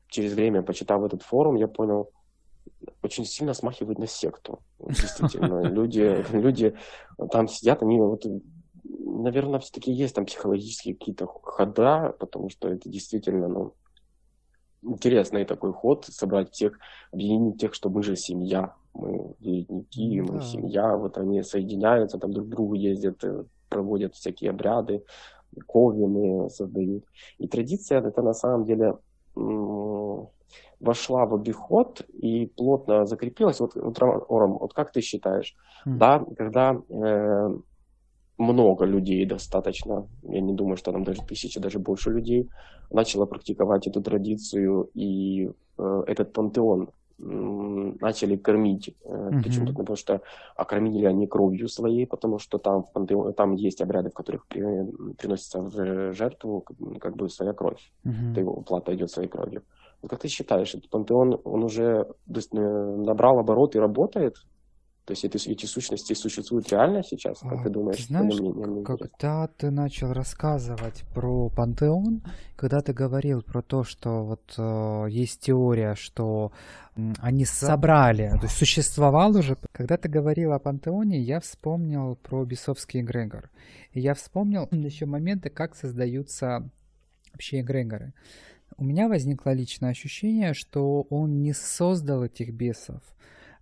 через 0.09 0.35
время, 0.35 0.63
почитав 0.63 1.03
этот 1.03 1.23
форум, 1.23 1.57
я 1.57 1.69
понял, 1.69 2.11
очень 3.03 3.25
сильно 3.25 3.55
смахивает 3.55 3.99
на 3.99 4.07
секту. 4.07 4.61
Действительно, 4.79 5.63
люди, 5.69 6.25
люди 6.33 6.75
там 7.31 7.49
сидят, 7.49 7.83
они 7.83 7.99
вот, 7.99 8.25
наверное, 8.85 9.61
все-таки 9.61 9.93
есть 9.93 10.15
там 10.15 10.27
психологические 10.27 10.95
какие-то 10.95 11.27
хода, 11.27 12.15
потому 12.19 12.51
что 12.51 12.69
это 12.69 12.89
действительно, 12.89 13.49
ну, 13.49 13.75
интересный 14.83 15.45
такой 15.45 15.73
ход, 15.73 16.07
собрать 16.07 16.53
тех, 16.53 16.79
объединить 17.13 17.61
тех, 17.61 17.75
что 17.75 17.91
мы 17.91 18.03
же 18.03 18.17
семья, 18.17 18.75
мы 18.95 19.35
деятники, 19.41 20.21
мы 20.21 20.39
да. 20.39 20.41
семья, 20.41 20.97
вот 20.97 21.19
они 21.19 21.43
соединяются, 21.43 22.19
там 22.19 22.33
друг 22.33 22.47
к 22.47 22.51
другу 22.51 22.75
ездят, 22.75 23.23
э, 23.25 23.45
проводят 23.69 24.15
всякие 24.15 24.51
обряды, 24.51 25.05
ковины 25.67 26.49
создают. 26.51 27.05
И 27.39 27.49
традиция 27.49 28.01
это 28.01 28.23
на 28.23 28.35
самом 28.35 28.65
деле 28.65 28.97
вошла 30.81 31.27
в 31.27 31.35
обиход 31.35 32.03
и 32.23 32.47
плотно 32.47 33.05
закрепилась. 33.05 33.61
Вот, 33.61 33.75
вот 33.75 34.03
Ором, 34.03 34.59
вот 34.59 34.73
как 34.75 34.93
ты 34.93 35.01
считаешь, 35.01 35.55
mm. 35.87 35.97
да, 35.97 36.25
когда 36.37 36.81
э, 36.89 37.49
много 38.39 38.85
людей 38.85 39.27
достаточно, 39.27 40.07
я 40.23 40.41
не 40.41 40.55
думаю, 40.55 40.77
что 40.77 40.93
там 40.93 41.05
даже 41.05 41.23
тысячи, 41.23 41.61
даже 41.61 41.79
больше 41.79 42.11
людей, 42.11 42.49
начало 42.91 43.27
практиковать 43.27 43.87
эту 43.87 44.01
традицию 44.01 44.91
и 44.95 45.51
э, 45.79 46.03
этот 46.07 46.33
пантеон 46.33 46.91
начали 47.19 48.37
кормить. 48.37 48.95
Mm-hmm. 49.05 49.43
Почему? 49.43 49.67
Потому 49.67 49.97
что 49.97 50.21
окормили 50.55 51.05
они 51.05 51.27
кровью 51.27 51.69
своей, 51.69 52.07
потому 52.07 52.39
что 52.39 52.59
там, 52.59 52.85
в 52.85 52.93
пантеоне, 52.93 53.33
там 53.33 53.55
есть 53.57 53.81
обряды, 53.81 54.11
в 54.11 54.15
которых 54.15 54.47
при, 54.47 54.85
приносится 55.15 55.61
в 55.61 56.13
жертву 56.13 56.65
как 57.01 57.17
бы 57.17 57.29
своя 57.29 57.53
кровь. 57.53 57.91
Mm-hmm. 58.07 58.35
То 58.35 58.41
его 58.41 58.61
плата 58.61 58.95
идет 58.95 59.11
своей 59.11 59.29
кровью. 59.29 59.63
Как 60.07 60.21
ты 60.21 60.29
считаешь, 60.29 60.75
этот 60.75 60.91
пантеон, 60.91 61.41
он 61.45 61.65
уже 61.65 62.07
набрал 62.53 63.39
оборот 63.39 63.75
и 63.75 63.79
работает? 63.79 64.37
То 65.09 65.13
есть 65.13 65.25
эти, 65.25 65.49
эти 65.49 65.65
сущности 65.65 66.13
существуют 66.13 66.71
реально 66.71 67.03
сейчас? 67.03 67.39
Как 67.39 67.61
а, 67.61 67.65
ты 67.65 67.71
думаешь? 67.71 67.97
Ты 67.97 68.03
знаешь, 68.03 68.39
мнение, 68.39 68.85
когда 68.85 69.49
ты 69.57 69.71
начал 69.71 70.13
рассказывать 70.13 71.03
про 71.15 71.49
пантеон, 71.49 72.23
когда 72.57 72.83
ты 72.83 72.93
говорил 72.93 73.41
про 73.41 73.63
то, 73.63 73.85
что 73.85 74.23
вот 74.23 74.55
э, 74.59 75.07
есть 75.09 75.41
теория, 75.41 75.95
что 75.95 76.53
э, 76.95 77.01
они 77.21 77.47
собрали, 77.47 78.29
то 78.33 78.43
есть 78.43 78.59
существовал 78.59 79.35
уже, 79.35 79.57
когда 79.73 79.97
ты 79.97 80.11
говорил 80.11 80.53
о 80.53 80.59
пантеоне, 80.59 81.19
я 81.19 81.41
вспомнил 81.41 82.17
про 82.17 82.45
бесовский 82.45 83.01
эгрегор. 83.01 83.49
И 83.93 84.01
я 84.01 84.13
вспомнил 84.13 84.69
еще 84.73 85.07
моменты, 85.07 85.49
как 85.49 85.75
создаются 85.75 86.69
вообще 87.33 87.61
эгрегоры 87.63 88.13
у 88.79 88.85
меня 88.85 89.09
возникло 89.09 89.51
личное 89.51 89.91
ощущение, 89.91 90.55
что 90.55 91.03
он 91.11 91.43
не 91.43 91.53
создал 91.53 92.25
этих 92.25 92.53
бесов, 92.55 93.03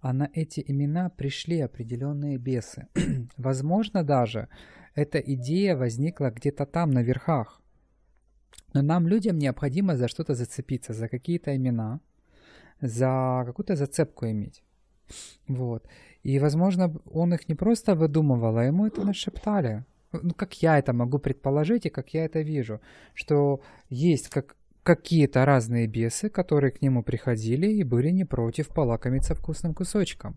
а 0.00 0.12
на 0.12 0.28
эти 0.34 0.62
имена 0.66 1.08
пришли 1.08 1.60
определенные 1.60 2.36
бесы. 2.36 2.86
Возможно 3.38 4.04
даже, 4.04 4.48
эта 4.94 5.18
идея 5.18 5.74
возникла 5.74 6.30
где-то 6.30 6.66
там, 6.66 6.90
на 6.90 7.02
верхах. 7.02 7.62
Но 8.74 8.82
нам, 8.82 9.08
людям, 9.08 9.38
необходимо 9.38 9.96
за 9.96 10.06
что-то 10.06 10.34
зацепиться, 10.34 10.92
за 10.92 11.08
какие-то 11.08 11.56
имена, 11.56 12.00
за 12.82 13.42
какую-то 13.46 13.74
зацепку 13.74 14.26
иметь. 14.26 14.62
Вот. 15.48 15.88
И, 16.24 16.38
возможно, 16.38 16.94
он 17.10 17.32
их 17.32 17.48
не 17.48 17.54
просто 17.54 17.94
выдумывал, 17.94 18.58
а 18.58 18.64
ему 18.64 18.86
это 18.86 19.02
нашептали. 19.02 19.84
Ну, 20.12 20.34
как 20.34 20.62
я 20.62 20.78
это 20.78 20.92
могу 20.92 21.18
предположить 21.18 21.86
и 21.86 21.90
как 21.90 22.12
я 22.12 22.26
это 22.26 22.40
вижу, 22.40 22.80
что 23.14 23.60
есть 23.88 24.28
как 24.28 24.56
какие-то 24.86 25.44
разные 25.44 25.88
бесы, 25.88 26.30
которые 26.30 26.70
к 26.70 26.80
нему 26.80 27.02
приходили 27.02 27.66
и 27.66 27.82
были 27.82 28.10
не 28.10 28.24
против 28.24 28.68
полакомиться 28.68 29.34
вкусным 29.34 29.74
кусочком. 29.74 30.36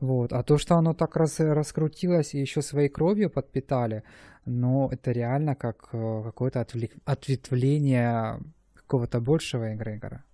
Вот. 0.00 0.32
А 0.32 0.42
то, 0.42 0.56
что 0.56 0.76
оно 0.76 0.94
так 0.94 1.16
раз, 1.16 1.38
раскрутилось 1.40 2.34
и 2.34 2.40
еще 2.40 2.62
своей 2.62 2.88
кровью 2.88 3.30
подпитали, 3.30 4.02
ну, 4.46 4.88
это 4.88 5.12
реально 5.12 5.54
как 5.54 5.90
э, 5.92 6.22
какое-то 6.24 6.60
отвлек... 6.60 6.92
ответвление 7.04 8.40
какого-то 8.74 9.20
большего 9.20 9.74
эгрегора. 9.74 10.24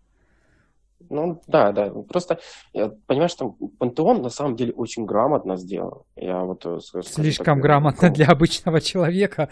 Ну, 1.11 1.41
да, 1.49 1.73
да. 1.73 1.91
Просто, 1.91 2.39
я, 2.73 2.93
понимаешь, 3.07 3.33
что 3.33 3.57
Пантеон 3.79 4.23
на 4.23 4.31
самом 4.31 4.55
деле 4.55 4.73
очень 4.73 5.07
грамотно 5.07 5.57
сделан. 5.57 6.03
Я 6.15 6.45
вот, 6.45 6.65
э, 6.67 6.79
Слишком 7.03 7.57
так, 7.57 7.63
грамотно 7.63 8.11
для 8.11 8.27
обычного 8.27 8.81
человека. 8.81 9.49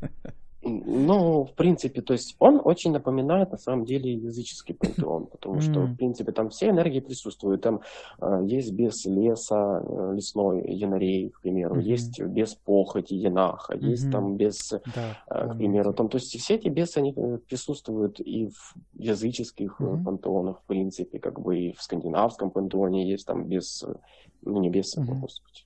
Ну, 0.66 1.44
в 1.44 1.52
принципе, 1.54 2.02
то 2.02 2.12
есть 2.12 2.34
он 2.38 2.60
очень 2.62 2.92
напоминает 2.92 3.52
на 3.52 3.58
самом 3.58 3.84
деле 3.84 4.12
языческий 4.12 4.74
пантеон, 4.74 5.26
потому 5.26 5.60
что, 5.60 5.80
в 5.80 5.96
принципе, 5.96 6.32
там 6.32 6.50
все 6.50 6.70
энергии 6.70 7.00
присутствуют. 7.00 7.62
Там 7.62 7.80
э, 8.20 8.42
есть 8.46 8.72
без 8.72 9.04
леса, 9.04 9.82
э, 9.84 10.14
лесной 10.14 10.64
янарей, 10.72 11.30
к 11.30 11.40
примеру, 11.40 11.76
mm-hmm. 11.76 11.82
есть 11.82 12.20
без 12.20 12.54
похоти 12.54 13.14
янаха, 13.14 13.74
mm-hmm. 13.74 13.86
есть 13.86 14.10
там 14.10 14.36
без, 14.36 14.70
да, 14.94 15.18
э, 15.30 15.48
к 15.48 15.56
примеру, 15.56 15.92
там, 15.92 16.08
то 16.08 16.18
есть 16.18 16.36
все 16.38 16.54
эти 16.54 16.68
бесы, 16.68 16.98
они 16.98 17.14
э, 17.16 17.38
присутствуют 17.46 18.20
и 18.20 18.48
в 18.48 18.74
языческих 18.94 19.80
mm-hmm. 19.80 20.04
пантеонах, 20.04 20.60
в 20.62 20.66
принципе, 20.66 21.18
как 21.18 21.40
бы 21.40 21.58
и 21.58 21.72
в 21.72 21.82
скандинавском 21.82 22.50
пантеоне 22.50 23.08
есть 23.08 23.26
там 23.26 23.44
без, 23.44 23.84
ну 24.42 24.60
не 24.60 24.70
без, 24.70 24.96
mm-hmm. 24.96 25.20
господи, 25.20 25.65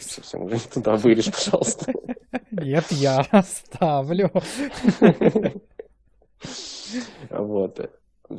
Совсем 0.00 0.44
уже 0.44 0.58
туда 0.68 0.96
вырежь, 0.96 1.30
пожалуйста. 1.30 1.92
Нет, 2.50 2.90
я 2.90 3.24
ставлю. 3.42 4.30
Вот. 7.30 7.90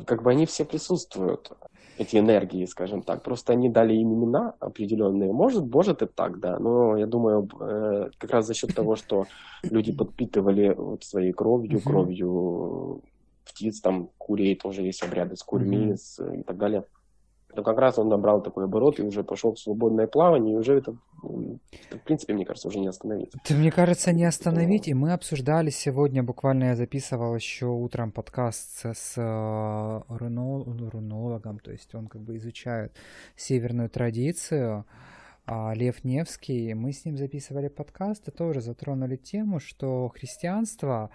Как 0.06 0.22
бы 0.22 0.30
они 0.30 0.46
все 0.46 0.64
присутствуют, 0.64 1.52
эти 1.98 2.16
энергии, 2.16 2.64
скажем 2.66 3.02
так. 3.02 3.22
Просто 3.22 3.52
они 3.52 3.68
дали 3.68 3.94
им 3.94 4.12
имена 4.14 4.54
определенные. 4.60 5.32
Может, 5.32 5.64
может 5.64 6.02
и 6.02 6.06
так, 6.06 6.40
да. 6.40 6.58
Но 6.58 6.96
я 6.96 7.06
думаю, 7.06 7.48
э, 7.60 8.10
как 8.18 8.30
раз 8.30 8.46
за 8.46 8.54
счет 8.54 8.74
того, 8.74 8.96
что 8.96 9.26
люди 9.62 9.92
подпитывали 9.92 10.74
вот 10.76 11.04
своей 11.04 11.32
кровью, 11.32 11.80
кровью 11.80 13.02
птиц, 13.44 13.80
там, 13.80 14.10
курей 14.18 14.56
тоже 14.56 14.82
есть 14.82 15.02
обряды 15.02 15.36
с 15.36 15.42
курьми 15.42 15.94
и 15.94 16.42
так 16.42 16.58
далее 16.58 16.84
то 17.56 17.62
как 17.62 17.78
раз 17.78 17.98
он 17.98 18.08
набрал 18.08 18.42
такой 18.42 18.64
оборот 18.64 19.00
и 19.00 19.02
уже 19.02 19.24
пошел 19.24 19.54
в 19.54 19.58
свободное 19.58 20.06
плавание, 20.06 20.54
и 20.54 20.58
уже 20.58 20.78
это, 20.78 20.94
в 21.22 22.04
принципе, 22.04 22.34
мне 22.34 22.44
кажется, 22.44 22.68
уже 22.68 22.78
не 22.78 22.88
остановить. 22.88 23.30
Это, 23.34 23.54
мне 23.54 23.72
кажется, 23.72 24.12
не 24.12 24.24
остановить, 24.24 24.86
и 24.88 24.94
мы 24.94 25.12
обсуждали 25.12 25.70
сегодня, 25.70 26.22
буквально 26.22 26.64
я 26.64 26.76
записывал 26.76 27.34
еще 27.34 27.66
утром 27.66 28.12
подкаст 28.12 28.84
с 28.84 29.14
э, 29.16 30.00
рунологом, 30.08 31.58
то 31.58 31.72
есть 31.72 31.94
он 31.94 32.06
как 32.06 32.20
бы 32.20 32.36
изучает 32.36 32.92
северную 33.36 33.90
традицию, 33.90 34.84
а 35.46 35.72
Лев 35.74 36.04
Невский, 36.04 36.74
мы 36.74 36.92
с 36.92 37.04
ним 37.04 37.16
записывали 37.16 37.68
подкаст 37.68 38.28
и 38.28 38.30
тоже 38.32 38.60
затронули 38.60 39.16
тему, 39.16 39.60
что 39.60 40.08
христианство 40.08 41.10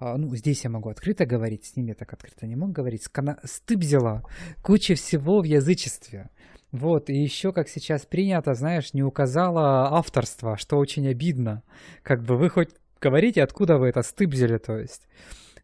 ну, 0.00 0.34
здесь 0.36 0.64
я 0.64 0.70
могу 0.70 0.88
открыто 0.88 1.26
говорить, 1.26 1.64
с 1.64 1.76
ними 1.76 1.88
я 1.88 1.94
так 1.94 2.12
открыто 2.12 2.46
не 2.46 2.56
мог 2.56 2.72
говорить, 2.72 3.02
скана... 3.02 3.38
стыбзила 3.44 4.24
куча 4.62 4.94
всего 4.94 5.40
в 5.40 5.44
язычестве. 5.44 6.30
Вот, 6.70 7.08
и 7.08 7.16
еще, 7.16 7.52
как 7.52 7.68
сейчас 7.68 8.04
принято, 8.04 8.54
знаешь, 8.54 8.92
не 8.92 9.02
указала 9.02 9.88
авторство, 9.96 10.56
что 10.58 10.76
очень 10.76 11.08
обидно. 11.08 11.62
Как 12.02 12.22
бы 12.22 12.36
вы 12.36 12.50
хоть 12.50 12.70
говорите, 13.00 13.42
откуда 13.42 13.78
вы 13.78 13.88
это 13.88 14.02
стыбзили, 14.02 14.58
то 14.58 14.76
есть. 14.76 15.08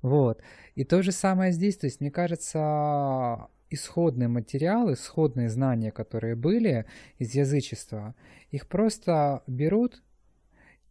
Вот. 0.00 0.40
И 0.74 0.84
то 0.84 1.02
же 1.02 1.12
самое 1.12 1.52
здесь, 1.52 1.76
то 1.76 1.86
есть, 1.86 2.00
мне 2.00 2.10
кажется, 2.10 3.48
исходный 3.70 4.28
материал, 4.28 4.92
исходные 4.92 5.48
знания, 5.48 5.90
которые 5.90 6.36
были 6.36 6.86
из 7.18 7.34
язычества, 7.34 8.14
их 8.50 8.66
просто 8.66 9.42
берут 9.46 10.02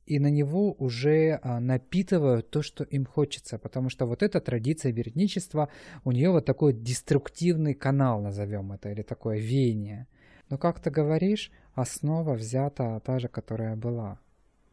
и 0.05 0.19
на 0.19 0.29
него 0.29 0.74
уже 0.74 1.39
а, 1.41 1.60
напитывают 1.60 2.50
то, 2.50 2.62
что 2.62 2.83
им 2.83 3.05
хочется, 3.05 3.57
потому 3.57 3.89
что 3.89 4.05
вот 4.05 4.24
эта 4.24 4.41
традиция 4.41 4.91
верничества, 4.91 5.69
у 6.03 6.12
нее 6.12 6.31
вот 6.31 6.45
такой 6.45 6.74
деструктивный 6.74 7.74
канал, 7.74 8.22
назовем 8.22 8.74
это, 8.74 8.89
или 8.89 9.01
такое 9.01 9.38
веяние. 9.39 10.07
Но 10.50 10.57
как 10.57 10.79
ты 10.79 10.89
говоришь, 10.89 11.51
основа 11.74 12.33
взята 12.33 13.01
та 13.05 13.19
же, 13.19 13.27
которая 13.27 13.75
была 13.75 14.19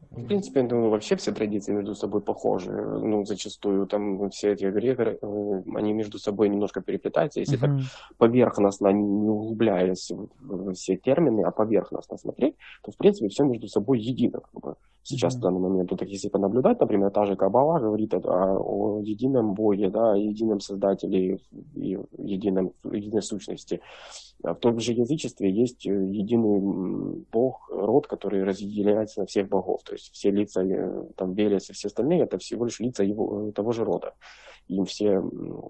В 0.09 0.25
принципе, 0.25 0.63
ну, 0.63 0.89
вообще 0.89 1.15
все 1.15 1.31
традиции 1.31 1.71
между 1.71 1.95
собой 1.95 2.21
похожи. 2.21 2.71
Ну, 2.71 3.23
зачастую 3.25 3.87
там 3.87 4.29
все 4.29 4.51
эти 4.51 4.65
эгрегоры, 4.65 5.17
э, 5.21 5.61
они 5.75 5.93
между 5.93 6.19
собой 6.19 6.49
немножко 6.49 6.81
переплетаются. 6.81 7.39
Если 7.39 7.57
uh-huh. 7.57 7.79
так 7.79 8.17
поверхностно, 8.17 8.89
не 8.89 9.29
углубляясь 9.29 10.11
в 10.11 10.73
все 10.73 10.97
термины, 10.97 11.43
а 11.43 11.51
поверхностно 11.51 12.17
смотреть, 12.17 12.55
то, 12.83 12.91
в 12.91 12.97
принципе, 12.97 13.29
все 13.29 13.45
между 13.45 13.67
собой 13.67 14.01
едино. 14.01 14.41
Как 14.41 14.61
бы. 14.61 14.75
Сейчас 15.03 15.33
uh-huh. 15.33 15.37
в 15.37 15.41
данный 15.41 15.59
момент, 15.59 15.91
вот, 15.91 16.01
если 16.01 16.27
понаблюдать, 16.27 16.79
например, 16.81 17.09
та 17.11 17.25
же 17.25 17.37
Кабала 17.37 17.79
говорит 17.79 18.13
о, 18.13 18.19
о 18.19 18.99
едином 19.01 19.53
Боге, 19.53 19.89
да, 19.89 20.11
о 20.11 20.17
едином 20.17 20.59
Создателе 20.59 21.39
и 21.75 21.97
едином, 22.17 22.73
единой 22.83 23.21
сущности. 23.21 23.79
А 24.43 24.53
в 24.53 24.59
том 24.59 24.79
же 24.79 24.93
язычестве 24.93 25.51
есть 25.51 25.85
э, 25.85 25.91
единый 25.91 27.23
Бог, 27.31 27.69
род, 27.69 28.07
который 28.07 28.43
разделяется 28.43 29.21
на 29.21 29.25
всех 29.25 29.47
богов. 29.47 29.81
То 29.91 29.95
есть 29.95 30.13
все 30.13 30.31
лица, 30.31 30.63
э, 30.63 31.03
там, 31.17 31.33
Велес 31.33 31.69
и 31.69 31.73
все 31.73 31.89
остальные, 31.89 32.21
это 32.21 32.37
всего 32.37 32.63
лишь 32.63 32.79
лица 32.79 33.03
его, 33.03 33.49
э, 33.49 33.51
того 33.51 33.73
же 33.73 33.83
рода. 33.83 34.13
Им 34.69 34.85
все, 34.85 35.21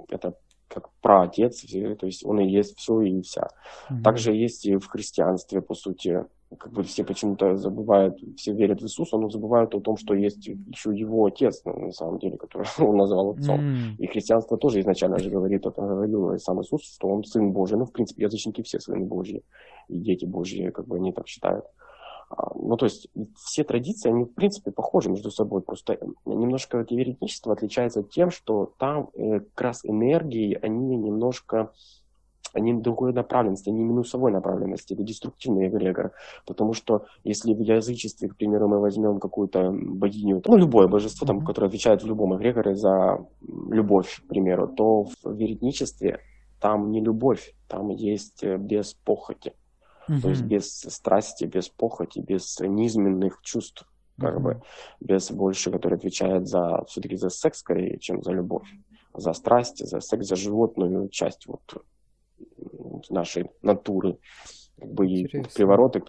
это 0.09 0.35
как 0.67 0.89
праотец, 1.01 1.65
то 1.99 2.05
есть 2.05 2.23
он 2.23 2.39
и 2.39 2.47
есть 2.47 2.77
все 2.77 3.01
и 3.01 3.19
вся. 3.23 3.47
Mm-hmm. 3.89 4.03
Также 4.03 4.35
есть 4.35 4.67
и 4.67 4.77
в 4.77 4.85
христианстве, 4.85 5.63
по 5.63 5.73
сути, 5.73 6.23
как 6.55 6.71
бы 6.71 6.83
все 6.83 7.03
почему-то 7.03 7.55
забывают, 7.55 8.19
все 8.37 8.53
верят 8.53 8.79
в 8.79 8.85
Иисуса, 8.85 9.17
но 9.17 9.27
забывают 9.27 9.73
о 9.73 9.79
том, 9.79 9.97
что 9.97 10.13
есть 10.13 10.45
еще 10.45 10.95
его 10.95 11.25
отец, 11.25 11.63
ну, 11.65 11.87
на 11.87 11.91
самом 11.91 12.19
деле, 12.19 12.37
который 12.37 12.67
он 12.77 12.97
назвал 12.97 13.31
отцом. 13.31 13.59
Mm. 13.59 13.95
И 13.97 14.05
христианство 14.05 14.55
тоже 14.55 14.81
изначально 14.81 15.17
же 15.17 15.31
говорит, 15.31 15.65
это 15.65 15.81
говорил 15.81 16.37
сам 16.37 16.61
Иисус, 16.61 16.83
что 16.83 17.07
он 17.07 17.23
сын 17.23 17.51
Божий. 17.51 17.79
Ну, 17.79 17.85
в 17.85 17.91
принципе, 17.91 18.25
язычники 18.25 18.61
все 18.61 18.79
сыны 18.79 19.03
Божьи, 19.03 19.43
и 19.87 19.97
дети 19.97 20.25
Божьи, 20.25 20.69
как 20.69 20.85
бы 20.85 20.97
они 20.97 21.11
так 21.11 21.27
считают. 21.27 21.65
А, 21.65 21.71
ну, 22.55 22.77
то 22.77 22.85
есть 22.85 23.09
все 23.35 23.63
традиции, 23.63 24.09
они, 24.09 24.25
в 24.25 24.33
принципе, 24.33 24.71
похожи 24.71 25.09
между 25.09 25.31
собой. 25.31 25.61
Просто 25.61 25.99
немножко 26.25 26.85
веретничество 26.89 27.53
отличается 27.53 28.03
тем, 28.03 28.31
что 28.31 28.73
там 28.77 29.09
э, 29.13 29.39
как 29.39 29.61
раз 29.61 29.81
энергии, 29.83 30.57
они 30.61 30.95
немножко 30.95 31.71
они 32.53 32.73
другой 32.73 33.13
направленности, 33.13 33.69
они 33.69 33.83
минусовой 33.83 34.31
направленности, 34.31 34.93
это 34.93 35.03
деструктивный 35.03 35.67
эгрегор. 35.67 36.11
Потому 36.45 36.73
что 36.73 37.05
если 37.23 37.53
в 37.53 37.59
язычестве, 37.61 38.29
к 38.29 38.35
примеру, 38.35 38.67
мы 38.67 38.79
возьмем 38.79 39.19
какую-то 39.19 39.71
богиню, 39.71 40.41
ну, 40.45 40.57
любое 40.57 40.87
божество, 40.87 41.25
там, 41.25 41.45
которое 41.45 41.67
отвечает 41.67 42.03
в 42.03 42.07
любом 42.07 42.35
эгрегоре 42.35 42.75
за 42.75 43.25
любовь, 43.69 44.21
к 44.25 44.27
примеру, 44.27 44.67
то 44.67 45.03
в 45.03 45.33
веретничестве 45.33 46.19
там 46.59 46.91
не 46.91 47.01
любовь, 47.01 47.53
там 47.67 47.89
есть 47.89 48.43
э, 48.43 48.57
без 48.57 48.93
похоти. 48.93 49.53
То 50.07 50.29
есть 50.29 50.43
без 50.43 50.79
страсти, 50.79 51.45
без 51.45 51.69
похоти, 51.69 52.19
без 52.19 52.59
низменных 52.59 53.39
чувств, 53.41 53.85
как 54.19 54.35
uh-huh. 54.35 54.39
бы, 54.39 54.61
без 54.99 55.31
больше, 55.31 55.71
который 55.71 55.97
отвечает 55.97 56.47
за 56.47 56.83
все-таки 56.87 57.15
за 57.15 57.29
секс 57.29 57.59
скорее, 57.59 57.97
чем 57.99 58.23
за 58.23 58.31
любовь, 58.31 58.67
за 59.13 59.33
страсть, 59.33 59.85
за 59.85 59.99
секс, 59.99 60.27
за 60.27 60.35
животную 60.35 61.09
часть 61.09 61.47
вот 61.47 61.61
нашей 63.09 63.49
натуры, 63.61 64.17
как 64.79 64.91
бы 64.91 65.07
и 65.07 65.27
привороты. 65.27 66.03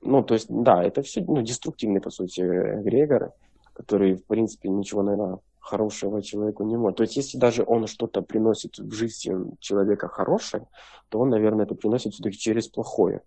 Ну, 0.00 0.22
то 0.22 0.34
есть, 0.34 0.46
да, 0.50 0.82
это 0.82 1.02
все 1.02 1.22
ну, 1.22 1.42
деструктивные, 1.42 2.00
по 2.00 2.10
сути, 2.10 2.40
эгрегоры, 2.40 3.32
которые, 3.72 4.16
в 4.16 4.26
принципе, 4.26 4.68
ничего, 4.68 5.02
наверное, 5.02 5.38
хорошего 5.64 6.22
человеку 6.22 6.64
не 6.64 6.76
может. 6.76 6.98
То 6.98 7.04
есть, 7.04 7.16
если 7.16 7.38
даже 7.38 7.64
он 7.66 7.86
что-то 7.86 8.22
приносит 8.22 8.78
в 8.78 8.92
жизнь 8.92 9.56
человека 9.60 10.08
хорошее, 10.08 10.66
то 11.08 11.18
он, 11.18 11.30
наверное, 11.30 11.64
это 11.64 11.74
приносит 11.74 12.12
все-таки 12.12 12.38
через 12.38 12.68
плохое. 12.68 13.22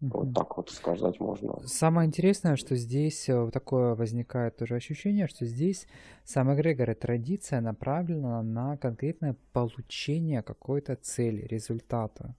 Вот 0.00 0.32
так 0.32 0.56
вот 0.56 0.70
сказать 0.70 1.18
можно. 1.18 1.58
Самое 1.66 2.06
интересное, 2.06 2.54
что 2.56 2.76
здесь 2.76 3.28
э, 3.28 3.50
такое 3.52 3.96
возникает 3.96 4.56
тоже 4.56 4.76
ощущение, 4.76 5.26
что 5.26 5.44
здесь 5.44 5.88
сам 6.24 6.54
эгрегор 6.54 6.90
и 6.90 6.94
традиция 6.94 7.60
направлена 7.60 8.42
на 8.42 8.76
конкретное 8.76 9.34
получение 9.52 10.42
какой-то 10.42 10.94
цели, 10.94 11.46
результата. 11.46 12.36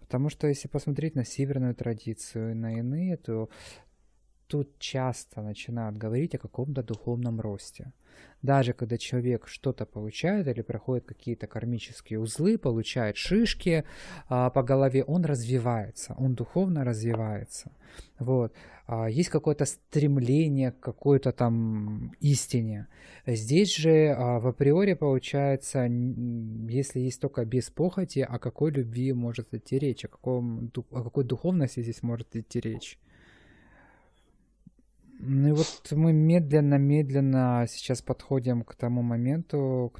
Потому 0.00 0.30
что 0.30 0.46
если 0.46 0.68
посмотреть 0.68 1.14
на 1.14 1.24
северную 1.26 1.74
традицию 1.74 2.52
и 2.52 2.54
на 2.54 2.72
иные, 2.78 3.18
то 3.18 3.50
тут 4.48 4.78
часто 4.78 5.42
начинают 5.42 5.96
говорить 5.96 6.34
о 6.34 6.38
каком-то 6.38 6.82
духовном 6.82 7.40
росте. 7.40 7.92
Даже 8.42 8.72
когда 8.72 8.96
человек 8.98 9.48
что-то 9.48 9.84
получает 9.84 10.46
или 10.46 10.62
проходит 10.62 11.04
какие-то 11.04 11.46
кармические 11.46 12.20
узлы, 12.20 12.56
получает 12.56 13.16
шишки 13.16 13.84
а, 14.28 14.50
по 14.50 14.62
голове, 14.62 15.04
он 15.04 15.24
развивается, 15.24 16.14
он 16.18 16.34
духовно 16.34 16.84
развивается. 16.84 17.72
Вот. 18.18 18.52
А, 18.86 19.10
есть 19.10 19.28
какое-то 19.28 19.64
стремление 19.64 20.70
к 20.70 20.80
какой-то 20.80 21.32
там 21.32 22.12
истине. 22.20 22.86
Здесь 23.26 23.76
же 23.76 24.14
а, 24.16 24.38
в 24.38 24.46
априори 24.46 24.94
получается, 24.94 25.84
если 25.84 27.00
есть 27.00 27.20
только 27.20 27.44
без 27.44 27.70
похоти, 27.70 28.20
о 28.20 28.38
какой 28.38 28.70
любви 28.70 29.12
может 29.12 29.52
идти 29.52 29.78
речь, 29.78 30.04
о, 30.04 30.08
каком, 30.08 30.70
о 30.92 31.02
какой 31.02 31.24
духовности 31.24 31.82
здесь 31.82 32.02
может 32.02 32.36
идти 32.36 32.60
речь. 32.60 32.98
Ну 35.20 35.48
и 35.48 35.52
вот 35.52 35.88
мы 35.90 36.12
медленно-медленно 36.12 37.66
сейчас 37.68 38.02
подходим 38.02 38.62
к 38.62 38.74
тому 38.76 39.02
моменту, 39.02 39.92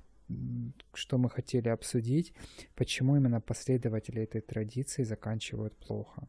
что 0.94 1.18
мы 1.18 1.28
хотели 1.28 1.68
обсудить, 1.68 2.32
почему 2.76 3.16
именно 3.16 3.40
последователи 3.40 4.22
этой 4.22 4.40
традиции 4.40 5.02
заканчивают 5.02 5.76
плохо. 5.76 6.28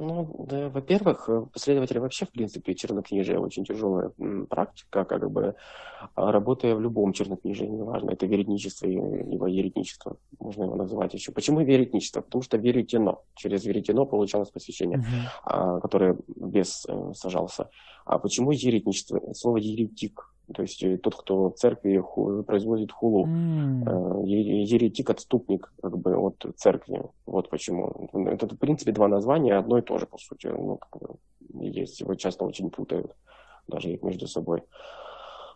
Ну, 0.00 0.46
да, 0.48 0.70
во-первых, 0.70 1.28
э, 1.28 1.44
последователи 1.52 1.98
вообще, 1.98 2.24
в 2.24 2.30
принципе, 2.30 2.74
чернокнижия 2.74 3.38
очень 3.38 3.66
тяжелая 3.66 4.10
практика, 4.48 5.04
как 5.04 5.30
бы 5.30 5.54
а, 6.14 6.32
работая 6.32 6.74
в 6.74 6.80
любом 6.80 7.12
чернокнижии, 7.12 7.66
неважно, 7.66 8.12
это 8.12 8.24
веретничество 8.24 8.86
либо 8.86 9.46
еретничество, 9.46 10.16
можно 10.38 10.64
его 10.64 10.76
называть 10.76 11.12
еще. 11.12 11.32
Почему 11.32 11.60
веретничество? 11.60 12.22
Потому 12.22 12.40
что 12.42 12.56
веретено. 12.56 13.22
Через 13.34 13.66
веретено 13.66 14.06
получалось 14.06 14.48
посвящение, 14.48 15.04
uh-huh. 15.44 15.80
которое 15.82 16.16
без 16.34 16.86
э, 16.88 17.12
сажался. 17.14 17.68
А 18.06 18.18
почему 18.18 18.52
еретничество? 18.52 19.20
Слово 19.34 19.58
еретик 19.58 20.32
то 20.54 20.62
есть 20.62 20.82
э, 20.82 20.98
тот, 20.98 21.14
кто 21.16 21.50
в 21.50 21.54
церкви 21.54 21.98
ху, 21.98 22.42
производит 22.42 22.92
хулу, 22.92 23.26
mm. 23.26 24.26
еретик, 24.26 25.10
отступник 25.10 25.72
как 25.82 25.98
бы 25.98 26.16
от 26.16 26.44
церкви. 26.56 27.02
Вот 27.26 27.48
почему. 27.50 28.08
Это, 28.26 28.46
в 28.46 28.58
принципе, 28.58 28.92
два 28.92 29.08
названия, 29.08 29.56
одно 29.56 29.78
и 29.78 29.82
то 29.82 29.98
же, 29.98 30.06
по 30.06 30.18
сути. 30.18 30.46
Ну, 30.46 30.78
как 30.78 31.00
бы, 31.00 31.14
есть, 31.60 32.00
его 32.00 32.14
часто 32.14 32.44
очень 32.44 32.70
путают, 32.70 33.14
даже 33.68 33.90
их 33.90 34.02
между 34.02 34.26
собой. 34.26 34.62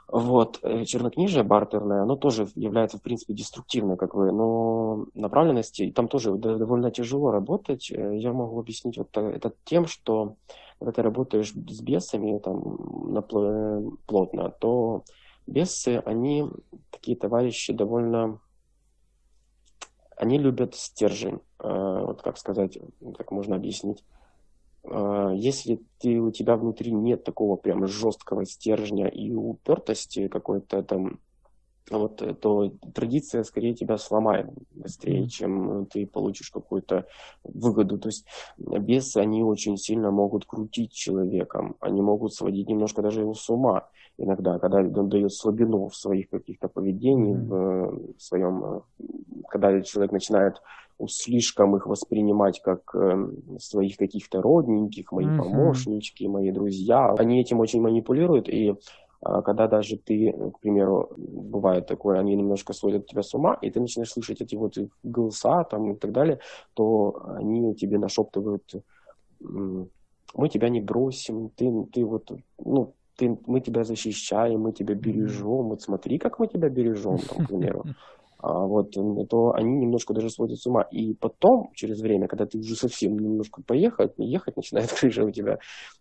Вот, 0.06 0.60
э, 0.62 0.84
чернокнижие 0.84 1.42
бартерное, 1.42 2.02
оно 2.02 2.16
тоже 2.16 2.46
является, 2.54 2.98
в 2.98 3.02
принципе, 3.02 3.34
деструктивной, 3.34 3.96
как 3.96 4.14
бы, 4.14 4.30
но 4.30 5.06
направленности, 5.14 5.90
там 5.90 6.08
тоже 6.08 6.34
довольно 6.36 6.90
тяжело 6.90 7.30
работать. 7.30 7.90
Я 7.90 8.32
могу 8.32 8.60
объяснить 8.60 8.98
вот 8.98 9.16
это 9.16 9.52
тем, 9.64 9.86
что 9.86 10.36
когда 10.78 10.92
ты 10.92 11.02
работаешь 11.02 11.52
с 11.52 11.80
бесами 11.80 12.38
там, 12.38 13.98
плотно, 14.06 14.50
то 14.50 15.04
бесы, 15.46 16.02
они 16.04 16.44
такие 16.90 17.16
товарищи 17.16 17.72
довольно... 17.72 18.40
Они 20.16 20.38
любят 20.38 20.74
стержень. 20.74 21.40
А, 21.58 22.04
вот 22.04 22.22
как 22.22 22.38
сказать, 22.38 22.78
как 23.16 23.30
можно 23.30 23.56
объяснить. 23.56 24.04
А, 24.84 25.32
если 25.32 25.80
ты, 25.98 26.20
у 26.20 26.30
тебя 26.30 26.56
внутри 26.56 26.92
нет 26.92 27.24
такого 27.24 27.56
прям 27.56 27.86
жесткого 27.86 28.44
стержня 28.44 29.08
и 29.08 29.32
упертости 29.32 30.28
какой-то 30.28 30.82
там 30.82 31.18
вот, 31.90 32.22
э, 32.22 32.34
то 32.34 32.70
традиция 32.94 33.44
скорее 33.44 33.74
тебя 33.74 33.98
сломает 33.98 34.46
быстрее, 34.74 35.28
чем 35.28 35.86
ты 35.86 36.06
получишь 36.06 36.50
какую-то 36.50 37.06
выгоду. 37.42 37.98
То 37.98 38.08
есть 38.08 38.26
бесы, 38.58 39.18
они 39.18 39.42
очень 39.42 39.76
сильно 39.76 40.10
могут 40.10 40.46
крутить 40.46 40.92
человеком, 40.92 41.76
они 41.80 42.00
могут 42.02 42.34
сводить 42.34 42.68
немножко 42.68 43.02
даже 43.02 43.20
его 43.20 43.34
с 43.34 43.48
ума 43.50 43.88
иногда, 44.18 44.58
когда 44.58 44.78
он 44.78 45.08
дает 45.08 45.32
слабину 45.32 45.88
в 45.88 45.96
своих 45.96 46.30
каких-то 46.30 46.68
поведениях, 46.68 47.38
в 47.38 48.14
своем, 48.18 48.64
э, 48.64 48.80
когда 49.48 49.80
человек 49.82 50.12
начинает 50.12 50.62
слишком 51.08 51.76
их 51.76 51.86
воспринимать 51.86 52.62
как 52.62 52.94
э, 52.94 53.28
своих 53.58 53.96
каких-то 53.96 54.40
родненьких, 54.40 55.10
мои 55.12 55.26
mm-hmm. 55.26 55.38
помощнички, 55.38 56.28
мои 56.28 56.52
друзья. 56.52 57.14
Они 57.18 57.40
этим 57.40 57.60
очень 57.60 57.80
манипулируют, 57.80 58.48
и 58.48 58.70
а 58.70 58.76
когда 59.42 59.68
даже 59.68 59.96
ты, 59.96 60.32
к 60.32 60.60
примеру, 60.60 61.10
бывает 61.16 61.86
такое, 61.86 62.18
они 62.18 62.34
немножко 62.34 62.72
сводят 62.72 63.06
тебя 63.06 63.22
с 63.22 63.34
ума, 63.34 63.58
и 63.62 63.70
ты 63.70 63.80
начинаешь 63.80 64.12
слышать 64.12 64.40
эти 64.40 64.54
вот 64.56 64.76
голоса 65.02 65.64
там 65.64 65.92
и 65.92 65.96
так 65.96 66.12
далее, 66.12 66.40
то 66.74 67.22
они 67.36 67.74
тебе 67.74 67.98
нашептывают, 67.98 68.84
мы 69.40 70.48
тебя 70.48 70.68
не 70.68 70.80
бросим, 70.80 71.50
ты, 71.56 71.70
ты 71.92 72.04
вот, 72.04 72.32
ну, 72.58 72.94
ты, 73.16 73.38
мы 73.46 73.60
тебя 73.60 73.84
защищаем, 73.84 74.60
мы 74.60 74.72
тебя 74.72 74.94
бережем, 74.94 75.68
вот 75.68 75.82
смотри, 75.82 76.18
как 76.18 76.38
мы 76.38 76.48
тебя 76.48 76.68
бережем, 76.68 77.18
там, 77.18 77.44
к 77.44 77.48
примеру. 77.48 77.84
а 78.44 78.66
вот, 78.66 78.90
то 79.30 79.54
они 79.54 79.74
немножко 79.78 80.12
даже 80.12 80.28
сводят 80.28 80.58
с 80.58 80.66
ума. 80.66 80.82
И 80.82 81.14
потом, 81.14 81.70
через 81.74 82.00
время, 82.02 82.28
когда 82.28 82.44
ты 82.44 82.58
уже 82.58 82.76
совсем 82.76 83.18
немножко 83.18 83.62
поехать, 83.62 84.12
ехать 84.18 84.56
начинает 84.56 84.92
крыша 85.00 85.24
у 85.24 85.30
тебя, 85.30 85.58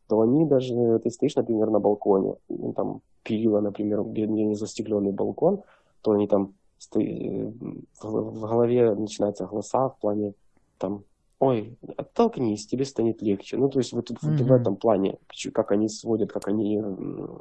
то 0.09 0.19
они 0.19 0.45
даже, 0.45 0.99
ты 0.99 1.09
стоишь, 1.09 1.35
например, 1.35 1.69
на 1.69 1.79
балконе, 1.79 2.35
ну, 2.49 2.73
там 2.73 3.01
перила, 3.23 3.61
например, 3.61 4.03
не 4.03 4.55
застекленный 4.55 5.11
балкон, 5.11 5.63
то 6.01 6.11
они 6.11 6.27
там 6.27 6.53
в 6.91 8.39
голове 8.39 8.93
начинаются 8.93 9.45
голоса 9.45 9.89
в 9.89 9.97
плане 9.99 10.33
там 10.77 11.05
ой, 11.43 11.77
оттолкнись, 11.97 12.67
тебе 12.67 12.85
станет 12.85 13.21
легче. 13.21 13.57
Ну, 13.57 13.69
то 13.69 13.79
есть 13.79 13.91
вот, 13.91 14.09
вот 14.09 14.19
mm-hmm. 14.21 14.43
в 14.43 14.51
этом 14.51 14.75
плане, 14.77 15.17
как 15.53 15.71
они 15.71 15.89
сводят, 15.89 16.31
как 16.31 16.47
они... 16.47 16.81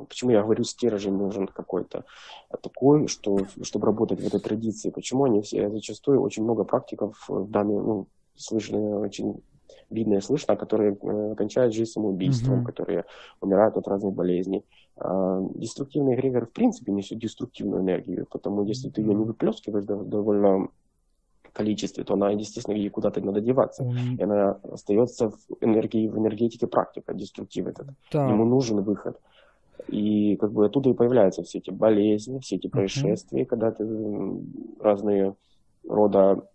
Почему 0.09 0.33
я 0.33 0.43
говорю, 0.43 0.65
стержень 0.65 1.17
нужен 1.17 1.47
какой-то 1.47 2.05
такой, 2.63 3.07
что, 3.07 3.39
чтобы 3.63 3.87
работать 3.87 4.21
в 4.21 4.27
этой 4.27 4.41
традиции. 4.41 4.91
Почему 4.91 5.25
они 5.25 5.41
все... 5.43 5.71
Зачастую 5.71 6.21
очень 6.21 6.43
много 6.43 6.65
практиков 6.65 7.25
в 7.29 7.49
данной, 7.49 7.81
ну, 7.81 8.07
слышно 8.35 8.99
очень 8.99 9.41
видно 9.89 10.15
и 10.15 10.21
слышно, 10.21 10.57
которые 10.57 10.97
э, 11.01 11.35
кончают 11.37 11.73
жизнь 11.73 11.93
самоубийством, 11.93 12.61
mm-hmm. 12.61 12.67
которые 12.67 13.05
умирают 13.41 13.77
от 13.77 13.87
разных 13.87 14.15
болезней. 14.15 14.65
А, 14.97 15.41
деструктивный 15.55 16.15
эгрегор 16.15 16.47
в 16.47 16.53
принципе 16.53 16.93
несет 16.93 17.19
деструктивную 17.19 17.83
энергию, 17.83 18.27
потому 18.31 18.65
если 18.65 18.91
ты 18.91 19.01
ее 19.01 19.15
не 19.15 19.25
выплескиваешь 19.25 19.85
довольно 19.85 20.69
количестве, 21.53 22.05
то 22.05 22.15
она, 22.15 22.31
естественно, 22.31 22.75
ей 22.75 22.89
куда-то 22.89 23.21
надо 23.21 23.41
деваться. 23.41 23.85
Mm-hmm. 23.85 24.17
И 24.19 24.23
она 24.23 24.53
остается 24.73 25.31
в 25.31 25.37
энергии, 25.61 26.09
в 26.09 26.19
энергетике 26.19 26.67
практика, 26.67 27.15
деструктив 27.15 27.67
этот. 27.67 27.89
Да. 28.11 28.29
Ему 28.29 28.45
нужен 28.45 28.81
выход. 28.81 29.21
И 29.89 30.37
как 30.37 30.53
бы 30.53 30.67
оттуда 30.67 30.91
и 30.91 30.95
появляются 30.95 31.43
все 31.43 31.59
эти 31.59 31.71
болезни, 31.71 32.39
все 32.39 32.57
эти 32.57 32.69
происшествия, 32.69 33.43
mm-hmm. 33.43 33.47
когда 33.47 33.71
ты 33.71 33.87
разные 34.81 35.35
рода 35.87 36.47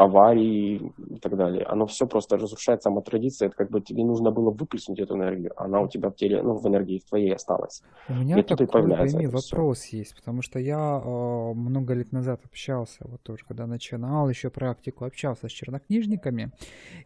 аварии 0.00 0.92
и 1.10 1.18
так 1.18 1.36
далее. 1.36 1.64
Оно 1.64 1.86
все 1.86 2.06
просто 2.06 2.36
разрушает 2.36 2.82
сама 2.82 3.02
традиция. 3.02 3.48
Это 3.48 3.56
как 3.56 3.70
бы 3.70 3.80
тебе 3.80 4.04
нужно 4.04 4.30
было 4.30 4.50
выплеснуть 4.50 4.98
эту 4.98 5.16
энергию. 5.16 5.52
Она 5.56 5.80
у 5.80 5.88
тебя 5.88 6.08
в 6.08 6.16
теле, 6.16 6.42
ну, 6.42 6.54
в 6.54 6.66
энергии 6.66 6.98
в 6.98 7.04
твоей 7.04 7.34
осталась. 7.34 7.82
У 8.08 8.14
меня 8.14 8.38
и 8.38 8.42
такой 8.42 8.66
пойми, 8.66 9.26
вопрос 9.26 9.78
все. 9.80 9.98
есть, 9.98 10.14
потому 10.14 10.42
что 10.42 10.58
я 10.58 11.02
э, 11.04 11.52
много 11.54 11.94
лет 11.94 12.12
назад 12.12 12.40
общался, 12.44 13.04
вот 13.04 13.20
тоже, 13.22 13.44
когда 13.46 13.66
начинал 13.66 14.28
еще 14.28 14.48
практику, 14.50 15.04
общался 15.04 15.48
с 15.48 15.52
чернокнижниками, 15.52 16.50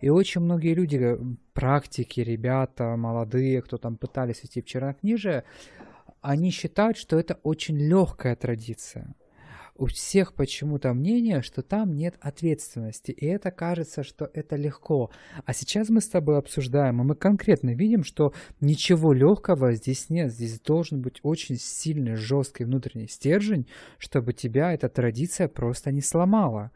и 0.00 0.10
очень 0.10 0.40
многие 0.40 0.74
люди, 0.74 0.96
э, 0.96 1.18
практики, 1.52 2.20
ребята, 2.20 2.96
молодые, 2.96 3.60
кто 3.62 3.76
там 3.76 3.96
пытались 3.96 4.44
идти 4.44 4.62
в 4.62 4.66
чернокнижие, 4.66 5.44
они 6.20 6.50
считают, 6.50 6.96
что 6.96 7.18
это 7.18 7.38
очень 7.42 7.76
легкая 7.76 8.36
традиция 8.36 9.14
у 9.76 9.86
всех 9.86 10.34
почему-то 10.34 10.92
мнение, 10.94 11.42
что 11.42 11.62
там 11.62 11.94
нет 11.96 12.14
ответственности, 12.20 13.10
и 13.10 13.26
это 13.26 13.50
кажется, 13.50 14.04
что 14.04 14.30
это 14.32 14.56
легко. 14.56 15.10
А 15.44 15.52
сейчас 15.52 15.88
мы 15.88 16.00
с 16.00 16.08
тобой 16.08 16.38
обсуждаем, 16.38 17.00
и 17.00 17.04
мы 17.04 17.14
конкретно 17.16 17.74
видим, 17.74 18.04
что 18.04 18.32
ничего 18.60 19.12
легкого 19.12 19.72
здесь 19.72 20.10
нет. 20.10 20.32
Здесь 20.32 20.60
должен 20.60 21.02
быть 21.02 21.18
очень 21.22 21.56
сильный, 21.56 22.14
жесткий 22.14 22.64
внутренний 22.64 23.08
стержень, 23.08 23.66
чтобы 23.98 24.32
тебя 24.32 24.72
эта 24.72 24.88
традиция 24.88 25.48
просто 25.48 25.90
не 25.90 26.02
сломала. 26.02 26.70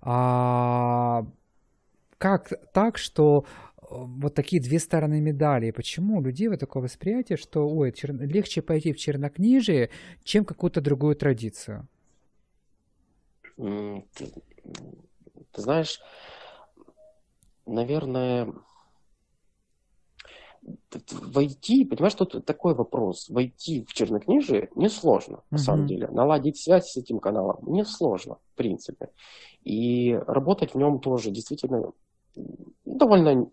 А 0.00 1.26
как 2.18 2.52
так, 2.72 2.96
что 2.96 3.44
э, 3.44 3.82
вот 3.88 4.34
такие 4.34 4.62
две 4.62 4.78
стороны 4.78 5.20
медали. 5.20 5.72
Почему 5.72 6.18
у 6.18 6.22
людей 6.22 6.48
вот 6.48 6.60
такое 6.60 6.84
восприятие, 6.84 7.36
что 7.36 7.68
ой, 7.68 7.92
чер... 7.92 8.14
легче 8.14 8.62
пойти 8.62 8.92
в 8.92 8.98
чернокнижие, 8.98 9.90
чем 10.22 10.44
какую-то 10.44 10.80
другую 10.80 11.16
традицию? 11.16 11.88
Ты, 13.56 14.32
ты 15.52 15.62
знаешь, 15.62 16.00
наверное, 17.64 18.52
войти, 21.10 21.84
понимаешь, 21.84 22.14
тут 22.14 22.44
такой 22.44 22.74
вопрос. 22.74 23.28
Войти 23.28 23.84
в 23.84 23.92
чернокнижие 23.92 24.70
несложно, 24.74 25.42
на 25.50 25.56
mm-hmm. 25.56 25.58
самом 25.58 25.86
деле. 25.86 26.08
Наладить 26.08 26.58
связь 26.58 26.90
с 26.90 26.96
этим 26.96 27.18
каналом 27.18 27.58
несложно, 27.66 28.38
в 28.52 28.56
принципе. 28.56 29.10
И 29.62 30.14
работать 30.26 30.74
в 30.74 30.78
нем 30.78 31.00
тоже 31.00 31.30
действительно 31.30 31.92
довольно 32.84 33.50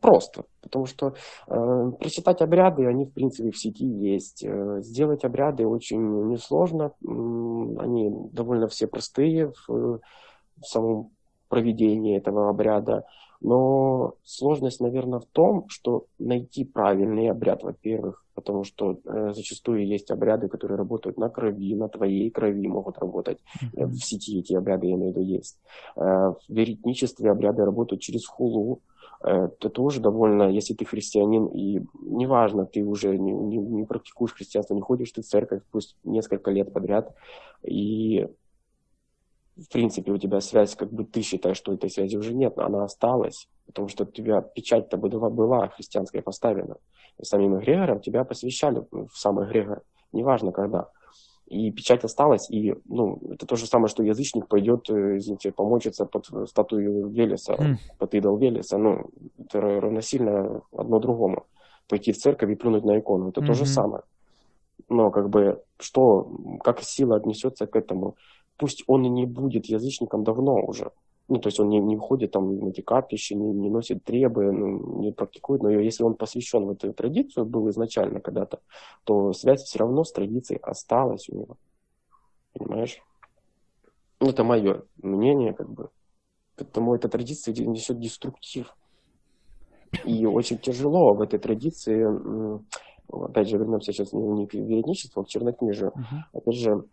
просто, 0.00 0.44
потому 0.60 0.86
что 0.86 1.14
э, 1.48 1.92
прочитать 1.98 2.42
обряды, 2.42 2.86
они 2.86 3.04
в 3.04 3.12
принципе 3.12 3.50
в 3.50 3.58
сети 3.58 3.84
есть. 3.84 4.44
Э, 4.44 4.80
сделать 4.82 5.24
обряды 5.24 5.66
очень 5.66 6.28
несложно, 6.28 6.92
э, 7.02 7.06
они 7.06 8.10
довольно 8.32 8.68
все 8.68 8.86
простые 8.86 9.52
в, 9.66 9.68
в 9.68 10.64
самом 10.64 11.10
проведении 11.48 12.16
этого 12.16 12.48
обряда. 12.48 13.04
Но 13.40 14.14
сложность, 14.22 14.80
наверное, 14.80 15.18
в 15.18 15.24
том, 15.24 15.66
что 15.68 16.06
найти 16.18 16.64
правильный 16.64 17.30
обряд, 17.30 17.62
во-первых, 17.62 18.22
потому 18.34 18.64
что 18.64 18.98
э, 19.04 19.32
зачастую 19.34 19.86
есть 19.86 20.10
обряды, 20.10 20.48
которые 20.48 20.76
работают 20.76 21.18
на 21.18 21.28
крови, 21.28 21.74
на 21.74 21.88
твоей 21.88 22.30
крови 22.30 22.66
могут 22.66 22.98
работать. 22.98 23.38
Mm-hmm. 23.62 23.86
В 23.86 24.04
сети 24.04 24.38
эти 24.38 24.52
обряды, 24.54 24.88
я 24.88 24.94
имею 24.94 25.12
в 25.12 25.16
виду, 25.16 25.26
есть. 25.26 25.58
Э, 25.96 26.00
в 26.00 26.40
веретничестве 26.48 27.30
обряды 27.30 27.64
работают 27.64 28.02
через 28.02 28.26
хулу, 28.26 28.80
это 29.22 29.68
тоже 29.68 30.00
довольно, 30.00 30.44
если 30.44 30.72
ты 30.74 30.84
христианин, 30.84 31.46
и 31.46 31.80
неважно, 32.00 32.64
ты 32.64 32.82
уже 32.82 33.18
не, 33.18 33.32
не, 33.32 33.58
не 33.58 33.84
практикуешь 33.84 34.32
христианство, 34.32 34.74
не 34.74 34.80
ходишь 34.80 35.12
ты 35.12 35.22
в 35.22 35.26
церковь, 35.26 35.62
пусть 35.70 35.96
несколько 36.04 36.50
лет 36.50 36.72
подряд, 36.72 37.14
и 37.62 38.26
в 39.56 39.68
принципе 39.70 40.12
у 40.12 40.18
тебя 40.18 40.40
связь, 40.40 40.74
как 40.74 40.90
бы 40.90 41.04
ты 41.04 41.20
считаешь, 41.20 41.58
что 41.58 41.74
этой 41.74 41.90
связи 41.90 42.16
уже 42.16 42.32
нет, 42.32 42.56
но 42.56 42.64
она 42.64 42.84
осталась, 42.84 43.48
потому 43.66 43.88
что 43.88 44.04
у 44.04 44.06
тебя 44.06 44.40
печать-то 44.40 44.96
была 44.96 45.68
христианская 45.68 46.22
поставлена. 46.22 46.76
И 47.18 47.24
самим 47.24 47.58
эгрегором 47.58 48.00
тебя 48.00 48.24
посвящали 48.24 48.86
в 48.90 49.10
сам 49.14 49.44
эгрегор, 49.44 49.82
неважно 50.12 50.50
когда 50.50 50.88
и 51.50 51.72
печать 51.72 52.04
осталась, 52.04 52.48
и 52.48 52.74
ну, 52.86 53.20
это 53.28 53.44
то 53.44 53.56
же 53.56 53.66
самое, 53.66 53.88
что 53.88 54.04
язычник 54.04 54.46
пойдет, 54.46 54.88
э, 54.88 55.18
извините, 55.18 55.50
помочиться 55.50 56.06
под 56.06 56.48
статую 56.48 57.08
Велеса, 57.08 57.54
mm. 57.54 57.76
под 57.98 58.14
идол 58.14 58.36
Велеса, 58.36 58.78
ну, 58.78 59.10
это 59.36 59.60
равносильно 59.60 60.62
одно 60.72 61.00
другому. 61.00 61.46
Пойти 61.88 62.12
в 62.12 62.18
церковь 62.18 62.50
и 62.50 62.54
плюнуть 62.54 62.84
на 62.84 63.00
икону, 63.00 63.30
это 63.30 63.40
mm-hmm. 63.40 63.46
то 63.46 63.54
же 63.54 63.66
самое. 63.66 64.02
Но 64.88 65.10
как 65.10 65.28
бы, 65.28 65.60
что, 65.80 66.30
как 66.62 66.82
сила 66.82 67.16
отнесется 67.16 67.66
к 67.66 67.74
этому? 67.74 68.14
Пусть 68.56 68.84
он 68.86 69.04
и 69.04 69.08
не 69.08 69.26
будет 69.26 69.66
язычником 69.66 70.22
давно 70.22 70.54
уже, 70.54 70.92
ну, 71.30 71.38
то 71.38 71.46
есть 71.46 71.60
он 71.60 71.68
не, 71.68 71.78
не 71.78 71.96
входит 71.96 72.32
там 72.32 72.58
на 72.58 72.70
эти 72.70 72.80
капища, 72.80 73.36
не, 73.36 73.52
не 73.52 73.70
носит 73.70 74.02
требы, 74.02 74.50
ну, 74.50 75.00
не 75.00 75.12
практикует, 75.12 75.62
но 75.62 75.70
если 75.70 76.02
он 76.02 76.14
посвящен 76.14 76.66
в 76.66 76.70
эту 76.70 76.92
традицию, 76.92 77.46
был 77.46 77.70
изначально 77.70 78.20
когда-то, 78.20 78.60
то 79.04 79.32
связь 79.32 79.62
все 79.62 79.78
равно 79.78 80.02
с 80.02 80.10
традицией 80.10 80.60
осталась 80.60 81.28
у 81.28 81.36
него. 81.36 81.56
Понимаешь? 82.52 83.00
Ну, 84.18 84.30
это 84.30 84.42
мое 84.42 84.82
мнение, 85.02 85.54
как 85.54 85.70
бы. 85.70 85.90
Поэтому 86.56 86.96
эта 86.96 87.08
традиция 87.08 87.54
несет 87.54 88.00
деструктив. 88.00 88.74
И 90.04 90.26
очень 90.26 90.58
тяжело 90.58 91.14
в 91.14 91.20
этой 91.20 91.38
традиции, 91.38 92.06
опять 93.08 93.48
же, 93.48 93.56
вернемся 93.56 93.92
сейчас 93.92 94.12
не 94.12 94.48
к 94.48 94.54
веретничеству, 94.54 95.22
а 95.22 95.24
к 95.24 95.28
чернокнижию. 95.28 95.92
Uh-huh. 95.96 96.40
Опять 96.40 96.56
же, 96.56 96.84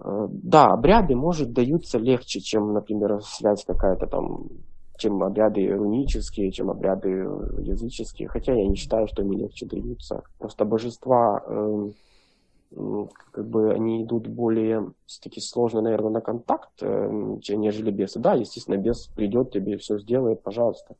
да, 0.00 0.72
обряды, 0.72 1.16
может, 1.16 1.52
даются 1.52 1.98
легче, 1.98 2.40
чем, 2.40 2.72
например, 2.72 3.20
связь 3.22 3.64
какая-то 3.64 4.06
там, 4.06 4.48
чем 4.96 5.22
обряды 5.22 5.68
рунические, 5.68 6.52
чем 6.52 6.70
обряды 6.70 7.08
языческие. 7.58 8.28
Хотя 8.28 8.52
я 8.54 8.66
не 8.66 8.76
считаю, 8.76 9.08
что 9.08 9.22
они 9.22 9.36
легче 9.36 9.66
даются. 9.66 10.22
Просто 10.38 10.64
божества, 10.64 11.42
э, 11.46 11.88
как 13.32 13.48
бы 13.48 13.72
они 13.72 14.02
идут 14.04 14.28
более 14.28 14.92
таки 15.22 15.40
сложно, 15.40 15.80
наверное, 15.80 16.10
на 16.10 16.20
контакт, 16.20 16.70
э, 16.82 17.10
нежели 17.48 17.90
бесы. 17.90 18.20
Да, 18.20 18.34
естественно, 18.34 18.76
бес 18.76 19.08
придет, 19.16 19.50
тебе 19.50 19.78
все 19.78 19.98
сделает, 19.98 20.42
пожалуйста. 20.42 20.96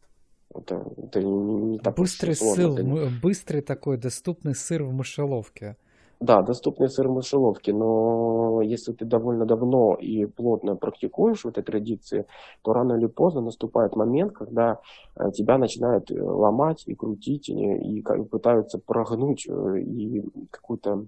Это, 0.55 0.83
это 0.97 1.23
не, 1.23 1.55
не 1.55 1.79
так 1.79 1.97
быстрый 1.97 2.35
сыр, 2.35 2.71
быстрый 3.23 3.61
такой 3.61 3.99
доступный 3.99 4.55
сыр 4.55 4.83
в 4.83 4.93
мышеловке. 4.93 5.77
Да, 6.21 6.43
доступные 6.43 6.89
сыр 6.89 7.07
в 7.07 7.13
мышеловке, 7.13 7.73
но 7.73 8.61
если 8.61 8.93
ты 8.93 9.05
довольно 9.05 9.47
давно 9.47 9.95
и 9.95 10.27
плотно 10.27 10.75
практикуешь 10.75 11.45
в 11.45 11.49
этой 11.49 11.63
традиции, 11.63 12.27
то 12.63 12.73
рано 12.73 12.95
или 12.95 13.07
поздно 13.07 13.41
наступает 13.41 13.95
момент, 13.95 14.33
когда 14.33 14.81
э, 15.15 15.31
тебя 15.31 15.59
начинают 15.59 16.11
э, 16.11 16.21
ломать 16.21 16.83
и 16.87 16.97
крутить, 16.97 17.49
и, 17.49 17.53
и 17.55 18.03
пытаются 18.03 18.81
прогнуть 18.81 19.47
э, 19.49 19.79
и 19.79 20.25
какую-то 20.51 21.07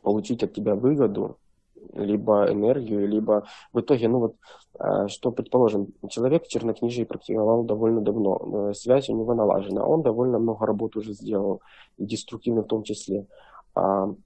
получить 0.00 0.42
от 0.42 0.54
тебя 0.54 0.74
выгоду, 0.74 1.36
либо 1.92 2.50
энергию, 2.50 3.06
либо 3.06 3.44
в 3.74 3.80
итоге, 3.80 4.08
ну 4.08 4.20
вот, 4.20 5.10
что, 5.10 5.32
предположим, 5.32 5.88
человек 6.08 6.44
в 6.44 6.48
чернокнижии 6.48 7.04
практиковал 7.04 7.64
довольно 7.64 8.00
давно, 8.00 8.72
связь 8.72 9.10
у 9.10 9.16
него 9.16 9.34
налажена, 9.34 9.84
он 9.84 10.02
довольно 10.02 10.38
много 10.38 10.64
работы 10.64 11.00
уже 11.00 11.12
сделал, 11.12 11.60
деструктивно 11.98 12.62
в 12.62 12.68
том 12.68 12.84
числе, 12.84 13.26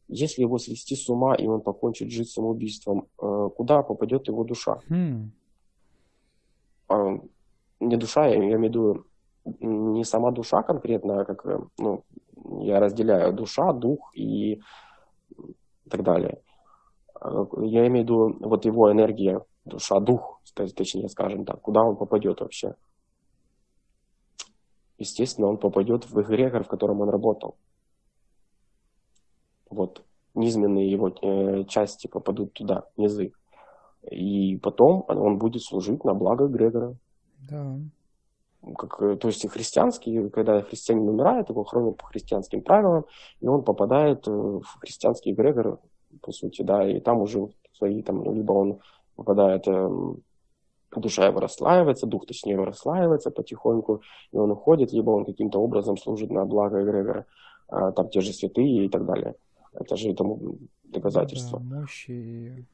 если 0.08 0.42
его 0.42 0.58
свести 0.58 0.96
с 0.96 1.08
ума, 1.08 1.34
и 1.34 1.46
он 1.46 1.60
покончит 1.60 2.10
жизнь 2.10 2.30
самоубийством, 2.30 3.06
э, 3.20 3.50
куда 3.56 3.82
попадет 3.82 4.26
его 4.28 4.44
душа? 4.44 4.80
А, 6.88 7.18
не 7.80 7.96
душа, 7.96 8.26
я 8.26 8.36
имею 8.36 8.58
в 8.58 8.62
виду 8.62 9.06
не 9.60 10.04
сама 10.04 10.32
душа 10.32 10.62
конкретно, 10.62 11.20
а 11.20 11.24
как, 11.24 11.46
э, 11.46 11.60
ну, 11.78 12.02
я 12.60 12.80
разделяю 12.80 13.32
душа, 13.32 13.72
дух 13.72 14.10
и 14.14 14.60
так 15.88 16.02
далее. 16.02 16.42
А, 17.14 17.46
я 17.62 17.86
имею 17.86 18.04
в 18.04 18.08
виду 18.08 18.36
вот 18.40 18.64
его 18.64 18.90
энергия, 18.90 19.44
душа, 19.64 20.00
дух, 20.00 20.40
точнее 20.54 21.08
скажем 21.08 21.44
так, 21.44 21.60
куда 21.60 21.82
он 21.82 21.96
попадет 21.96 22.40
вообще. 22.40 22.74
Естественно, 24.98 25.48
он 25.48 25.58
попадет 25.58 26.10
в 26.10 26.20
эгрегор, 26.20 26.64
в 26.64 26.68
котором 26.68 27.00
он 27.00 27.10
работал. 27.10 27.56
Вот, 29.76 30.02
низменные 30.34 30.90
его 30.90 31.12
э, 31.20 31.64
части 31.68 32.06
попадут 32.06 32.54
туда, 32.54 32.84
низы. 32.96 33.32
И 34.10 34.56
потом 34.56 35.04
он 35.06 35.36
будет 35.36 35.62
служить 35.62 36.02
на 36.02 36.14
благо 36.14 36.46
эгрегора. 36.46 36.96
Да. 37.50 37.78
Как, 38.78 39.02
э, 39.02 39.16
то 39.16 39.28
есть 39.28 39.46
христианский, 39.50 40.30
когда 40.30 40.62
христианин 40.62 41.06
умирает, 41.06 41.50
его 41.50 41.62
хоронят 41.64 41.98
по 41.98 42.06
христианским 42.06 42.62
правилам, 42.62 43.04
и 43.40 43.46
он 43.46 43.62
попадает 43.64 44.26
э, 44.26 44.30
в 44.30 44.78
христианский 44.80 45.32
эгрегор, 45.32 45.78
по 46.22 46.32
сути, 46.32 46.62
да, 46.62 46.88
и 46.88 47.00
там 47.00 47.20
уже 47.20 47.48
свои, 47.74 48.02
там, 48.02 48.24
либо 48.34 48.52
он 48.52 48.80
попадает, 49.14 49.68
э, 49.68 49.90
душа 50.96 51.26
его 51.26 51.40
расслаивается, 51.40 52.06
дух, 52.06 52.24
точнее, 52.24 52.52
его 52.52 52.64
расслаивается 52.64 53.30
потихоньку, 53.30 54.00
и 54.32 54.36
он 54.38 54.50
уходит, 54.50 54.92
либо 54.92 55.10
он 55.10 55.26
каким-то 55.26 55.58
образом 55.60 55.98
служит 55.98 56.30
на 56.30 56.46
благо 56.46 56.82
эгрегора, 56.82 57.26
а, 57.68 57.92
там 57.92 58.08
те 58.08 58.20
же 58.20 58.32
святые 58.32 58.86
и 58.86 58.88
так 58.88 59.04
далее. 59.04 59.34
Это 59.78 59.96
же 59.96 60.14
тому 60.14 60.58
доказательство. 60.84 61.60
Да, 61.60 61.80
мощи. 61.80 62.66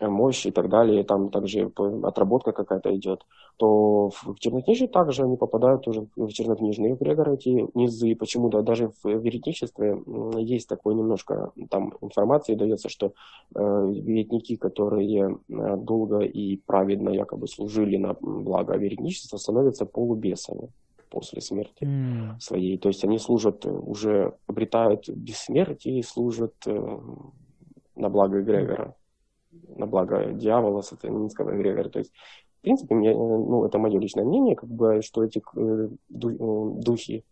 Э, 0.00 0.08
мощь 0.08 0.46
и 0.46 0.50
так 0.50 0.68
далее, 0.68 1.04
там 1.04 1.30
также 1.30 1.70
отработка 2.02 2.52
какая-то 2.52 2.94
идет, 2.96 3.24
то 3.56 4.10
в 4.10 4.38
чернокнижие 4.38 4.88
также 4.88 5.22
они 5.22 5.36
попадают 5.36 5.86
уже 5.86 6.06
в 6.16 6.28
чернокнижные 6.28 6.94
эгрегоры, 6.94 7.34
эти 7.34 7.66
низы. 7.74 8.16
Почему-то 8.16 8.62
даже 8.62 8.90
в 9.02 9.08
веретничестве 9.08 10.02
есть 10.38 10.68
такое 10.68 10.94
немножко, 10.94 11.52
там 11.70 11.92
информации 12.00 12.54
дается, 12.54 12.88
что 12.88 13.12
э, 13.54 13.92
веретники, 13.92 14.56
которые 14.56 15.38
э, 15.48 15.76
долго 15.76 16.20
и 16.20 16.56
праведно 16.56 17.10
якобы 17.10 17.46
служили 17.46 17.96
на 17.96 18.14
благо 18.20 18.76
веретничества, 18.76 19.36
становятся 19.36 19.86
полубесами 19.86 20.70
после 21.14 21.40
смерти 21.40 21.84
mm. 21.84 22.40
своей. 22.40 22.76
То 22.76 22.88
есть 22.88 23.04
они 23.04 23.18
служат, 23.18 23.64
уже 23.66 24.34
обретают 24.48 25.08
бессмертие 25.08 26.00
и 26.00 26.02
служат 26.02 26.54
э, 26.66 26.98
на 27.94 28.08
благо 28.08 28.40
эгрегора, 28.40 28.96
на 29.76 29.86
благо 29.86 30.32
дьявола, 30.32 30.82
сатанинского 30.82 31.56
эгрегора. 31.56 31.88
То 31.88 32.00
есть, 32.00 32.12
в 32.58 32.62
принципе, 32.62 32.96
мне, 32.96 33.14
ну, 33.14 33.64
это 33.64 33.78
мое 33.78 34.00
личное 34.00 34.24
мнение, 34.24 34.56
как 34.56 34.68
бы, 34.68 35.02
что 35.02 35.22
эти 35.22 35.40
э, 35.56 35.88
духи 36.08 37.24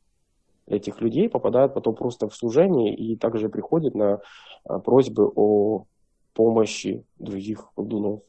этих 0.66 1.00
людей 1.00 1.28
попадают 1.28 1.74
потом 1.74 1.96
просто 1.96 2.28
в 2.28 2.36
служение 2.36 2.94
и 2.94 3.16
также 3.16 3.48
приходят 3.48 3.96
на 3.96 4.20
э, 4.64 4.78
просьбы 4.78 5.28
о 5.34 5.86
помощи 6.34 7.04
других 7.18 7.68
колдунов. 7.74 8.20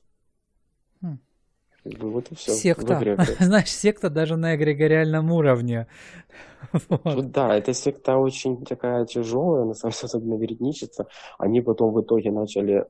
Ну, 1.86 2.10
вот 2.12 2.32
и 2.32 2.36
все. 2.36 2.52
Секта. 2.52 3.17
Знаешь, 3.39 3.72
секта 3.72 4.10
даже 4.10 4.38
на 4.38 4.56
эгрегориальном 4.56 5.32
уровне. 5.32 5.88
Вот. 6.89 7.04
Ну 7.04 7.22
да, 7.22 7.56
эта 7.56 7.74
секта 7.74 8.17
очень 8.17 8.65
такая 8.65 9.06
тяжелая, 9.06 9.65
на 9.65 9.74
самом 9.74 9.91
деле, 9.91 10.06
особенно 10.06 10.36
веретничество. 10.36 11.08
Они 11.38 11.62
потом 11.62 11.93
в 11.93 12.02
итоге 12.02 12.32
начали 12.32 12.86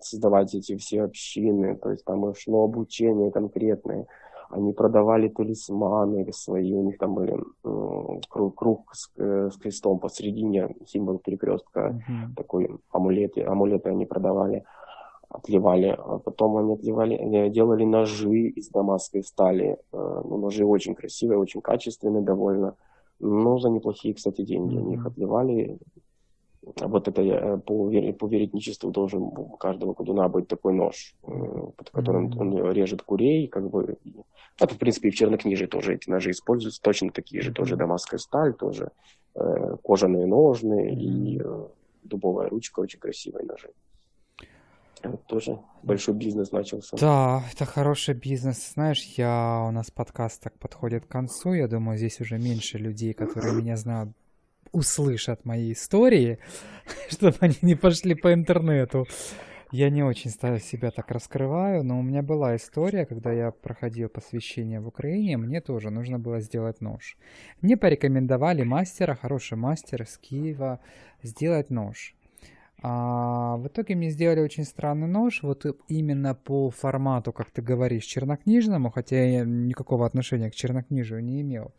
создавать 0.00 0.54
эти 0.54 0.76
все 0.76 1.02
общины, 1.02 1.76
то 1.76 1.90
есть 1.90 2.04
там 2.04 2.34
шло 2.34 2.64
обучение 2.64 3.30
конкретное. 3.30 4.06
Они 4.48 4.72
продавали 4.72 5.28
талисманы 5.28 6.32
свои, 6.32 6.72
у 6.72 6.82
них 6.82 6.98
там 6.98 7.14
были 7.14 7.38
круг, 8.28 8.54
круг 8.56 8.94
с, 8.94 9.08
э, 9.16 9.50
с 9.52 9.56
крестом 9.56 10.00
посередине, 10.00 10.74
символ 10.86 11.18
перекрестка, 11.18 11.90
угу. 11.90 12.34
такой 12.34 12.68
амулеты, 12.90 13.42
амулеты 13.42 13.90
они 13.90 14.06
продавали 14.06 14.64
отливали. 15.30 15.96
А 15.96 16.18
потом 16.18 16.56
они 16.58 16.74
отливали, 16.74 17.14
они 17.14 17.50
делали 17.50 17.84
ножи 17.84 18.48
из 18.48 18.68
дамасской 18.68 19.22
стали. 19.22 19.78
Э, 19.92 20.22
ну, 20.24 20.36
ножи 20.36 20.64
очень 20.64 20.94
красивые, 20.94 21.38
очень 21.38 21.60
качественные 21.60 22.22
довольно. 22.22 22.76
Но 23.20 23.58
за 23.58 23.70
неплохие, 23.70 24.14
кстати, 24.14 24.42
деньги. 24.42 24.76
Они 24.76 24.94
их 24.94 25.06
отливали. 25.06 25.78
Вот 26.62 27.08
это 27.08 27.22
я, 27.22 27.56
по, 27.56 27.90
по 28.12 28.26
веретничеству 28.26 28.90
должен 28.90 29.22
у 29.22 29.56
каждого 29.56 29.94
кудуна 29.94 30.28
быть 30.28 30.46
такой 30.46 30.74
нож, 30.74 31.14
э, 31.22 31.28
под 31.76 31.90
которым 31.90 32.38
он 32.38 32.72
режет 32.72 33.02
курей, 33.02 33.46
как 33.46 33.70
бы. 33.70 33.96
Это, 34.58 34.74
в 34.74 34.78
принципе, 34.78 35.08
и 35.08 35.10
в 35.10 35.14
чернокнижии 35.14 35.66
тоже 35.66 35.94
эти 35.94 36.10
ножи 36.10 36.32
используются, 36.32 36.82
точно 36.82 37.10
такие 37.12 37.40
же, 37.40 37.52
тоже 37.52 37.76
дамасская 37.76 38.18
сталь, 38.18 38.52
тоже 38.52 38.90
э, 39.34 39.76
кожаные 39.82 40.26
ножны 40.26 40.92
и 40.92 41.40
э, 41.42 41.66
дубовая 42.02 42.48
ручка, 42.48 42.80
очень 42.80 43.00
красивые 43.00 43.46
ножи. 43.46 43.70
Тоже 45.26 45.58
большой 45.82 46.14
бизнес 46.14 46.52
начался. 46.52 46.96
Да, 46.96 47.42
это 47.52 47.64
хороший 47.64 48.14
бизнес. 48.14 48.72
Знаешь, 48.74 49.02
я 49.16 49.64
у 49.66 49.70
нас 49.70 49.90
подкаст 49.90 50.42
так 50.42 50.58
подходит 50.58 51.06
к 51.06 51.08
концу. 51.08 51.54
Я 51.54 51.68
думаю, 51.68 51.98
здесь 51.98 52.20
уже 52.20 52.38
меньше 52.38 52.78
людей, 52.78 53.14
которые 53.14 53.54
меня 53.54 53.76
знают, 53.76 54.10
услышат 54.72 55.44
мои 55.44 55.72
истории, 55.72 56.38
чтобы 57.08 57.36
они 57.40 57.56
не 57.62 57.74
пошли 57.74 58.14
по 58.14 58.32
интернету. 58.32 59.06
Я 59.72 59.88
не 59.88 60.02
очень 60.02 60.30
себя 60.30 60.90
так 60.90 61.12
раскрываю, 61.12 61.84
но 61.84 62.00
у 62.00 62.02
меня 62.02 62.22
была 62.22 62.56
история, 62.56 63.06
когда 63.06 63.32
я 63.32 63.52
проходил 63.52 64.08
посвящение 64.08 64.80
в 64.80 64.88
Украине, 64.88 65.36
мне 65.36 65.60
тоже 65.60 65.90
нужно 65.90 66.18
было 66.18 66.40
сделать 66.40 66.80
нож. 66.80 67.16
Мне 67.60 67.76
порекомендовали 67.76 68.64
мастера, 68.64 69.14
хороший 69.14 69.56
мастер 69.56 70.02
из 70.02 70.18
Киева, 70.18 70.80
сделать 71.22 71.70
нож. 71.70 72.16
А 72.82 73.56
в 73.56 73.66
итоге 73.66 73.94
мне 73.94 74.10
сделали 74.10 74.40
очень 74.40 74.64
странный 74.64 75.06
нож, 75.06 75.42
вот 75.42 75.66
именно 75.88 76.34
по 76.34 76.70
формату, 76.70 77.32
как 77.32 77.50
ты 77.50 77.60
говоришь, 77.60 78.04
чернокнижному, 78.04 78.90
хотя 78.90 79.22
я 79.22 79.44
никакого 79.44 80.06
отношения 80.06 80.50
к 80.50 80.54
чернокнижию 80.54 81.22
не 81.22 81.42
имел. 81.42 81.72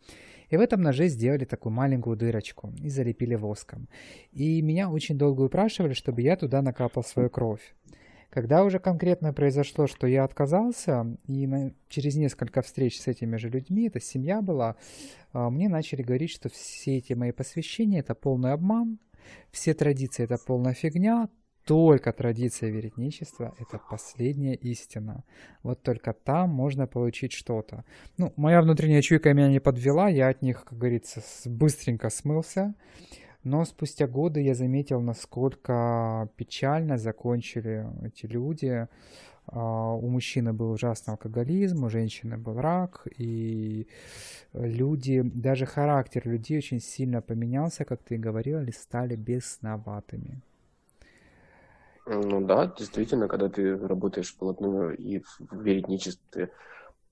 И 0.50 0.56
в 0.56 0.60
этом 0.60 0.82
ноже 0.82 1.08
сделали 1.08 1.44
такую 1.44 1.72
маленькую 1.72 2.16
дырочку 2.16 2.72
и 2.82 2.88
залепили 2.88 3.34
воском. 3.34 3.88
И 4.32 4.60
меня 4.62 4.90
очень 4.90 5.18
долго 5.18 5.40
упрашивали, 5.42 5.94
чтобы 5.94 6.20
я 6.20 6.36
туда 6.36 6.62
накапал 6.62 7.02
свою 7.02 7.30
кровь. 7.30 7.74
Когда 8.28 8.64
уже 8.64 8.78
конкретно 8.78 9.32
произошло, 9.32 9.86
что 9.86 10.06
я 10.06 10.24
отказался, 10.24 11.18
и 11.26 11.46
на, 11.46 11.74
через 11.88 12.16
несколько 12.16 12.62
встреч 12.62 12.98
с 13.00 13.06
этими 13.06 13.36
же 13.36 13.50
людьми, 13.50 13.88
это 13.88 14.00
семья 14.00 14.40
была, 14.40 14.76
а, 15.32 15.50
мне 15.50 15.68
начали 15.68 16.02
говорить, 16.02 16.30
что 16.30 16.48
все 16.48 16.96
эти 16.96 17.12
мои 17.12 17.32
посвящения 17.32 18.00
это 18.00 18.14
полный 18.14 18.52
обман, 18.52 18.98
все 19.50 19.74
традиции 19.74 20.24
это 20.24 20.36
полная 20.38 20.74
фигня, 20.74 21.28
только 21.64 22.12
традиция 22.12 22.70
веретничества– 22.70 23.54
это 23.58 23.78
последняя 23.78 24.54
истина. 24.54 25.24
Вот 25.62 25.82
только 25.82 26.12
там 26.12 26.50
можно 26.50 26.86
получить 26.86 27.32
что-то. 27.32 27.84
Ну, 28.18 28.32
моя 28.36 28.62
внутренняя 28.62 29.00
чуйка 29.00 29.32
меня 29.32 29.48
не 29.48 29.60
подвела, 29.60 30.08
я 30.08 30.28
от 30.28 30.42
них, 30.42 30.64
как 30.64 30.78
говорится, 30.78 31.22
быстренько 31.44 32.10
смылся. 32.10 32.74
Но 33.44 33.64
спустя 33.64 34.06
годы 34.06 34.40
я 34.40 34.54
заметил, 34.54 35.00
насколько 35.00 36.28
печально 36.36 36.96
закончили 36.96 37.86
эти 38.04 38.26
люди. 38.26 38.86
А, 39.46 39.94
у 39.94 40.08
мужчины 40.08 40.52
был 40.52 40.70
ужасный 40.70 41.12
алкоголизм, 41.12 41.84
у 41.84 41.90
женщины 41.90 42.38
был 42.38 42.60
рак, 42.60 43.06
и 43.18 43.88
люди, 44.52 45.22
даже 45.22 45.66
характер 45.66 46.22
людей 46.24 46.58
очень 46.58 46.80
сильно 46.80 47.20
поменялся, 47.20 47.84
как 47.84 48.02
ты 48.02 48.16
говорил, 48.16 48.60
или 48.60 48.70
стали 48.70 49.16
бесноватыми. 49.16 50.40
Ну 52.06 52.40
да, 52.40 52.72
действительно, 52.78 53.28
когда 53.28 53.48
ты 53.48 53.76
работаешь 53.76 54.32
вплотную 54.32 54.96
и 54.96 55.20
в 55.20 55.62
веретничестве, 55.62 56.50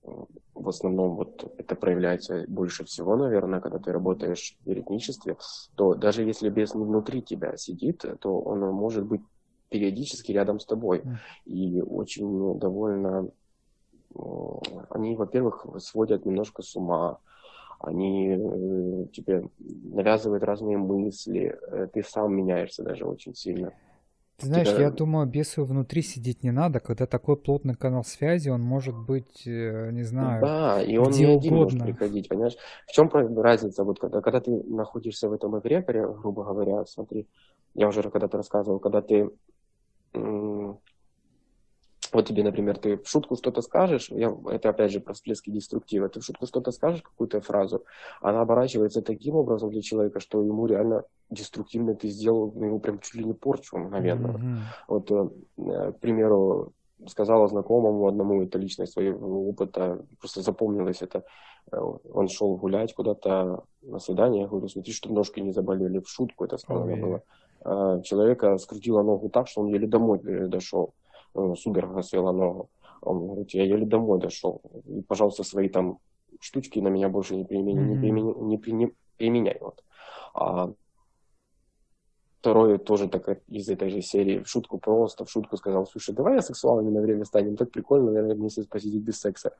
в 0.03 0.69
основном 0.69 1.15
вот 1.15 1.53
это 1.57 1.75
проявляется 1.75 2.45
больше 2.47 2.85
всего, 2.85 3.15
наверное, 3.15 3.59
когда 3.59 3.79
ты 3.79 3.91
работаешь 3.91 4.55
в 4.59 4.69
веретничестве, 4.69 5.37
то 5.75 5.95
даже 5.95 6.23
если 6.23 6.49
бес 6.49 6.73
внутри 6.73 7.21
тебя 7.21 7.57
сидит, 7.57 8.03
то 8.19 8.39
он 8.39 8.59
может 8.59 9.05
быть 9.05 9.21
периодически 9.69 10.31
рядом 10.31 10.59
с 10.59 10.65
тобой. 10.65 11.03
И 11.45 11.81
очень 11.81 12.59
довольно... 12.59 13.29
Они, 14.89 15.15
во-первых, 15.15 15.65
сводят 15.79 16.25
немножко 16.25 16.61
с 16.61 16.75
ума, 16.75 17.19
они 17.79 18.35
э, 18.37 19.05
тебе 19.13 19.49
навязывают 19.57 20.43
разные 20.43 20.77
мысли, 20.77 21.57
э, 21.67 21.87
ты 21.91 22.03
сам 22.03 22.35
меняешься 22.35 22.83
даже 22.83 23.05
очень 23.05 23.33
сильно. 23.33 23.73
Ты 24.41 24.47
знаешь, 24.47 24.67
я 24.67 24.89
думаю, 24.89 25.27
бесу 25.27 25.63
внутри 25.65 26.01
сидеть 26.01 26.43
не 26.43 26.51
надо, 26.51 26.79
когда 26.79 27.05
такой 27.05 27.37
плотный 27.37 27.75
канал 27.75 28.03
связи, 28.03 28.49
он 28.49 28.61
может 28.61 28.95
быть, 28.95 29.43
э, 29.45 29.91
не 29.91 30.03
знаю, 30.03 30.41
Да, 30.41 30.81
и 30.81 30.97
он 30.97 31.09
где 31.11 31.27
не 31.27 31.35
один 31.37 31.55
может 31.55 31.73
угодно. 31.79 31.93
приходить, 31.93 32.27
понимаешь? 32.29 32.55
В 32.87 32.91
чем 32.91 33.09
разница? 33.37 33.83
Вот 33.83 33.99
когда, 33.99 34.21
когда 34.21 34.39
ты 34.41 34.51
находишься 34.51 35.29
в 35.29 35.33
этом 35.33 35.57
эгрегоре, 35.59 36.07
грубо 36.07 36.43
говоря, 36.43 36.85
смотри, 36.85 37.27
я 37.75 37.87
уже 37.87 38.01
когда-то 38.03 38.37
рассказывал, 38.37 38.79
когда 38.79 39.01
ты 39.01 39.29
вот 42.11 42.27
тебе, 42.27 42.43
например, 42.43 42.77
ты 42.77 42.97
в 42.97 43.07
шутку 43.07 43.35
что-то 43.35 43.61
скажешь, 43.61 44.09
я, 44.09 44.35
это 44.49 44.69
опять 44.69 44.91
же 44.91 44.99
про 44.99 45.13
всплески 45.13 45.49
деструктива, 45.49 46.09
ты 46.09 46.19
в 46.19 46.23
шутку 46.23 46.45
что-то 46.45 46.71
скажешь, 46.71 47.01
какую-то 47.01 47.39
фразу, 47.41 47.83
она 48.21 48.41
оборачивается 48.41 49.01
таким 49.01 49.35
образом 49.35 49.69
для 49.69 49.81
человека, 49.81 50.19
что 50.19 50.43
ему 50.43 50.65
реально 50.65 51.03
деструктивно 51.29 51.95
ты 51.95 52.09
сделал, 52.09 52.51
ну, 52.53 52.65
ему 52.65 52.79
прям 52.79 52.99
чуть 52.99 53.15
ли 53.15 53.23
не 53.23 53.33
порчу 53.33 53.77
мгновенно. 53.77 54.27
Мгм. 54.33 54.57
Вот, 54.87 55.11
э, 55.11 55.29
э, 55.57 55.91
к 55.93 55.99
примеру, 55.99 56.73
сказала 57.07 57.47
знакомому 57.47 58.07
одному, 58.07 58.43
это 58.43 58.59
личность 58.59 58.93
своего 58.93 59.49
опыта, 59.49 60.05
просто 60.19 60.41
запомнилось 60.41 61.01
это. 61.01 61.23
Э, 61.71 61.77
Он 62.13 62.27
шел 62.27 62.57
гулять 62.57 62.93
куда-то 62.93 63.63
на 63.81 63.99
свидание, 63.99 64.41
я 64.41 64.47
говорю, 64.47 64.67
смотри, 64.67 64.91
что 64.93 65.13
ножки 65.13 65.39
не 65.39 65.53
заболели, 65.53 65.99
в 65.99 66.09
шутку 66.09 66.43
это 66.43 66.57
сказано 66.57 66.93
Ой. 66.93 67.01
было. 67.01 67.21
Человека 68.01 68.57
скрутило 68.57 69.03
ногу 69.03 69.29
так, 69.29 69.47
что 69.47 69.61
он 69.61 69.67
еле 69.67 69.87
домой 69.87 70.19
дошел, 70.47 70.95
судорога 71.55 72.01
свела 72.01 72.31
ногу. 72.31 72.69
Он 73.01 73.25
говорит, 73.25 73.51
я 73.51 73.63
еле 73.63 73.85
домой 73.85 74.19
дошел, 74.19 74.61
и, 74.85 75.01
пожалуйста, 75.01 75.43
свои 75.43 75.69
там 75.69 75.97
штучки 76.39 76.79
на 76.79 76.89
меня 76.89 77.09
больше 77.09 77.35
не, 77.35 77.45
применяй, 77.45 77.83
не, 77.83 77.97
применяй, 77.97 78.35
не 78.35 78.57
при- 78.57 78.95
применяй. 79.17 79.57
Вот. 79.59 79.83
А 80.33 80.71
Второй 82.41 82.79
тоже 82.79 83.07
так 83.07 83.39
из 83.49 83.69
этой 83.69 83.89
же 83.89 84.01
серии 84.01 84.39
в 84.39 84.47
шутку 84.47 84.79
просто, 84.79 85.25
в 85.25 85.29
шутку 85.29 85.57
сказал, 85.57 85.85
слушай, 85.85 86.15
давай 86.15 86.35
я 86.35 86.41
сексуалами 86.41 86.89
на 86.89 86.99
время 86.99 87.23
станем, 87.23 87.55
так 87.55 87.69
прикольно, 87.69 88.11
наверное, 88.11 88.35
месяц 88.35 88.65
посидеть 88.65 89.03
без 89.03 89.19
секса. 89.19 89.55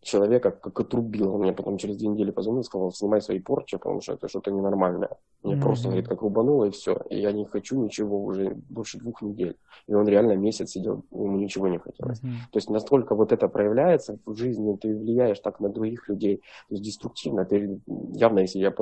Человека 0.00 0.52
как 0.52 0.78
отрубил, 0.78 1.34
он 1.34 1.40
мне 1.40 1.52
потом 1.52 1.76
через 1.76 1.96
две 1.96 2.08
недели 2.08 2.30
позвонил, 2.30 2.62
сказал, 2.62 2.92
снимай 2.92 3.20
свои 3.20 3.40
порчи, 3.40 3.76
потому 3.76 4.00
что 4.00 4.12
это 4.12 4.28
что-то 4.28 4.52
ненормальное. 4.52 5.10
Мне 5.42 5.54
Мгм. 5.54 5.62
просто, 5.62 5.88
говорит, 5.88 6.08
как 6.08 6.22
рубануло 6.22 6.66
и 6.66 6.70
все. 6.70 7.00
И 7.10 7.20
я 7.20 7.32
не 7.32 7.44
хочу 7.44 7.82
ничего 7.82 8.24
уже 8.24 8.54
больше 8.68 8.98
двух 8.98 9.22
недель. 9.22 9.56
И 9.88 9.94
он 9.94 10.06
реально 10.06 10.36
месяц 10.36 10.70
сидел, 10.70 11.04
ему 11.10 11.36
ничего 11.36 11.68
не 11.68 11.78
хотелось. 11.78 12.22
Мгм. 12.22 12.36
То 12.52 12.58
есть 12.58 12.70
настолько 12.70 13.14
вот 13.14 13.32
это 13.32 13.48
проявляется 13.48 14.18
в 14.24 14.36
жизни, 14.36 14.76
ты 14.76 14.96
влияешь 14.96 15.40
так 15.40 15.58
на 15.60 15.68
других 15.68 16.08
людей, 16.08 16.36
то 16.68 16.74
есть 16.74 16.84
деструктивно. 16.84 17.44
Ты 17.44 17.80
явно, 18.14 18.40
если 18.40 18.60
я 18.60 18.72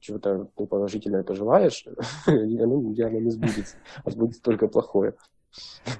чего-то 0.00 0.48
положительное 0.56 1.22
пожелаешь, 1.22 1.86
оно 2.26 2.92
явно 2.92 3.18
не 3.18 3.30
сбудется, 3.30 3.78
а 4.04 4.10
сбудется 4.10 4.42
только 4.42 4.68
плохое. 4.68 5.14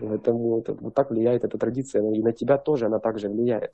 Поэтому 0.00 0.62
вот 0.66 0.94
так 0.94 1.10
влияет 1.10 1.44
эта 1.44 1.56
традиция, 1.58 2.02
и 2.12 2.22
на 2.22 2.32
тебя 2.32 2.58
тоже 2.58 2.86
она 2.86 2.98
также 2.98 3.28
влияет. 3.28 3.72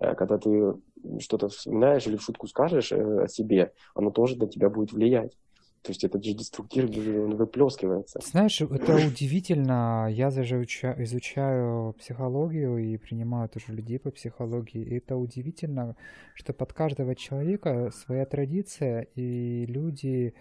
Э, 0.00 0.14
Когда 0.14 0.38
ты 0.38 0.74
что-то 1.20 1.48
вспоминаешь 1.48 2.06
или 2.06 2.16
шутку 2.16 2.46
скажешь 2.46 2.92
э, 2.92 3.22
о 3.24 3.28
себе, 3.28 3.72
оно 3.94 4.10
тоже 4.10 4.36
на 4.36 4.46
тебя 4.48 4.68
будет 4.68 4.92
влиять. 4.92 5.36
То 5.82 5.92
есть 5.92 6.04
этот 6.04 6.22
же 6.24 6.34
деструктив 6.34 6.90
он 6.94 7.36
выплескивается. 7.36 8.20
Знаешь, 8.22 8.60
это 8.60 8.96
удивительно. 8.96 10.08
Я 10.10 10.30
даже 10.30 10.56
уча- 10.56 10.94
изучаю 11.04 11.94
психологию 11.94 12.76
и 12.76 12.98
принимаю 12.98 13.48
тоже 13.48 13.72
людей 13.72 13.98
по 13.98 14.10
психологии. 14.10 14.82
И 14.82 14.96
это 14.98 15.16
удивительно, 15.16 15.96
что 16.34 16.52
под 16.52 16.72
каждого 16.74 17.14
человека 17.14 17.90
своя 17.94 18.26
традиция, 18.26 19.06
и 19.14 19.64
люди... 19.66 20.34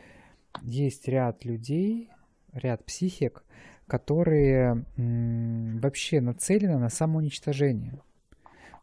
Есть 0.63 1.07
ряд 1.07 1.45
людей, 1.45 2.09
ряд 2.53 2.83
психик, 2.83 3.43
которые 3.87 4.83
м, 4.97 5.79
вообще 5.79 6.21
нацелены 6.21 6.79
на 6.79 6.89
самоуничтожение. 6.89 8.01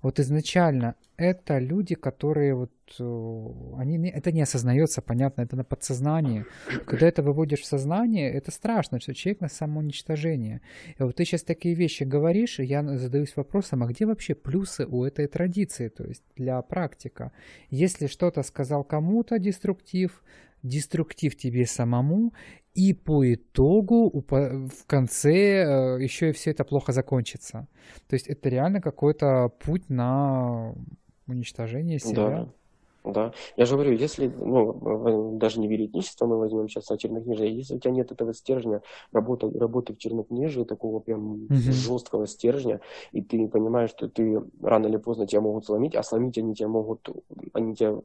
Вот 0.03 0.21
изначально 0.21 0.95
это 1.17 1.59
люди, 1.59 1.95
которые 1.95 2.55
вот 2.55 2.73
э, 2.99 3.79
они 3.79 4.09
это 4.11 4.33
не 4.33 4.43
осознается, 4.43 5.01
понятно, 5.03 5.43
это 5.43 5.57
на 5.57 5.65
подсознании. 5.65 6.45
Когда 6.87 7.09
это 7.09 7.23
выводишь 7.23 7.61
в 7.61 7.67
сознание, 7.67 8.31
это 8.31 8.51
страшно, 8.51 9.01
что 9.01 9.15
человек 9.15 9.41
на 9.41 9.49
самоуничтожение. 9.49 10.61
И 10.99 11.03
вот 11.03 11.17
ты 11.17 11.25
сейчас 11.25 11.43
такие 11.43 11.75
вещи 11.75 12.05
говоришь, 12.05 12.61
и 12.61 12.65
я 12.65 12.83
задаюсь 12.99 13.37
вопросом, 13.37 13.83
а 13.83 13.87
где 13.87 14.07
вообще 14.07 14.35
плюсы 14.35 14.87
у 14.87 15.05
этой 15.05 15.27
традиции, 15.27 15.89
то 15.89 16.05
есть 16.05 16.23
для 16.37 16.61
практика? 16.63 17.33
Если 17.71 18.07
что-то 18.07 18.43
сказал 18.43 18.85
кому-то 18.85 19.39
деструктив, 19.39 20.23
деструктив 20.67 21.37
тебе 21.37 21.67
самому, 21.67 22.33
и 22.75 22.93
по 22.93 23.33
итогу 23.33 24.11
в 24.29 24.87
конце 24.87 25.33
э, 25.33 26.03
еще 26.03 26.31
и 26.31 26.33
все 26.33 26.51
это 26.51 26.65
плохо 26.65 26.93
закончится. 26.93 27.69
То 28.09 28.15
есть 28.15 28.27
это 28.27 28.49
реально 28.49 28.81
какой-то 28.81 29.49
путь 29.65 29.89
на 29.89 30.75
уничтожение 31.27 31.99
себя. 31.99 32.47
Да, 33.05 33.13
да. 33.13 33.33
Я 33.57 33.67
же 33.67 33.75
говорю, 33.75 33.93
если, 33.93 34.27
ну, 34.27 35.39
даже 35.39 35.61
не 35.61 35.69
веретничество 35.69 36.27
мы 36.27 36.39
возьмем 36.39 36.69
сейчас, 36.69 36.91
а 36.91 36.99
чернокнижие, 36.99 37.57
если 37.57 37.77
у 37.77 37.79
тебя 37.79 37.93
нет 37.93 38.13
этого 38.13 38.35
стержня, 38.35 38.83
работы, 39.13 39.51
работы 39.59 39.95
в 39.95 39.99
чернокнижии, 39.99 40.65
такого 40.65 41.01
прям 41.01 41.47
Мгм. 41.49 41.63
жесткого 41.73 42.27
стержня, 42.27 42.81
и 43.13 43.23
ты 43.23 43.49
понимаешь, 43.49 43.91
что 43.91 44.09
ты 44.09 44.43
рано 44.61 44.87
или 44.89 44.97
поздно 44.97 45.27
тебя 45.27 45.41
могут 45.41 45.65
сломить, 45.65 45.95
а 45.95 46.03
сломить 46.03 46.37
они 46.39 46.55
тебя 46.55 46.69
могут, 46.69 47.09
они 47.55 47.75
тебя 47.75 47.97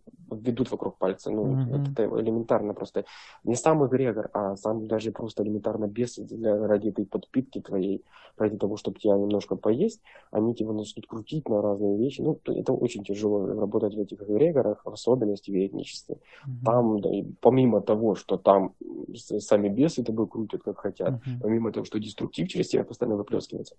ведут 0.41 0.71
вокруг 0.71 0.97
пальца, 0.97 1.31
ну, 1.31 1.53
Мгм. 1.53 1.75
это 1.75 2.03
элементарно 2.19 2.73
просто. 2.73 3.05
Не 3.43 3.55
сам 3.55 3.85
эгрегор, 3.85 4.29
а 4.33 4.55
сам 4.55 4.87
даже 4.87 5.11
просто 5.11 5.43
элементарно 5.43 5.87
бес 5.87 6.17
для, 6.17 6.67
ради 6.67 6.89
этой 6.89 7.05
подпитки 7.05 7.61
твоей, 7.61 8.03
ради 8.37 8.57
того, 8.57 8.77
чтобы 8.77 8.99
тебя 8.99 9.13
немножко 9.15 9.55
поесть, 9.55 10.01
они 10.31 10.53
тебя 10.55 10.71
начнут 10.73 11.05
крутить 11.07 11.49
на 11.49 11.61
разные 11.61 11.97
вещи. 11.97 12.21
Ну, 12.21 12.35
то- 12.35 12.53
это 12.53 12.73
очень 12.73 13.03
тяжело 13.03 13.45
работать 13.45 13.95
в 13.95 13.99
этих 13.99 14.21
эгрегорах, 14.21 14.81
в 14.85 14.89
особенности 14.89 15.51
в 15.51 15.53
веретничестве. 15.53 16.17
Мгм. 16.47 16.65
Там, 16.65 16.99
да, 17.01 17.09
помимо 17.39 17.81
того, 17.81 18.15
что 18.15 18.37
там 18.37 18.73
сами 19.39 19.69
бесы 19.69 20.03
тобой 20.03 20.27
крутят, 20.27 20.63
как 20.63 20.79
хотят, 20.79 21.11
Мгм. 21.25 21.39
помимо 21.41 21.71
того, 21.71 21.85
что 21.85 21.99
деструктив 21.99 22.47
через 22.47 22.69
тебя 22.69 22.83
постоянно 22.83 23.17
выплескивается, 23.17 23.75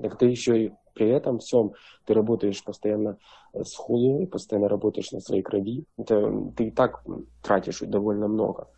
так 0.00 0.18
ты 0.18 0.26
еще 0.26 0.66
и 0.66 0.72
при 0.94 1.10
этом 1.10 1.38
всем 1.38 1.72
ты 2.06 2.14
работаешь 2.14 2.64
постоянно 2.64 3.18
с 3.52 3.74
хулой, 3.74 4.26
постоянно 4.26 4.68
работаешь 4.68 5.12
на 5.12 5.20
своей 5.20 5.42
крови. 5.42 5.84
Это, 5.98 6.32
ты 6.56 6.68
и 6.68 6.70
так 6.70 7.04
тратишь 7.42 7.80
довольно 7.80 8.28
много. 8.28 8.68